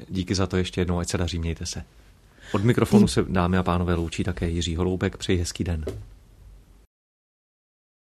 Díky 0.10 0.36
za 0.36 0.47
to 0.47 0.58
ještě 0.58 0.82
jednou, 0.82 1.00
ať 1.00 1.10
se 1.10 1.18
daří, 1.18 1.39
mějte 1.39 1.66
se. 1.66 1.84
Od 2.52 2.64
mikrofonu 2.64 3.08
se, 3.08 3.26
dámy 3.30 3.58
a 3.58 3.64
pánové, 3.64 3.93
loučí 3.93 4.24
také 4.24 4.50
Jiří 4.50 4.76
Holoubek. 4.76 5.18
Přeji 5.18 5.39
hezký 5.39 5.64
den. 5.64 5.86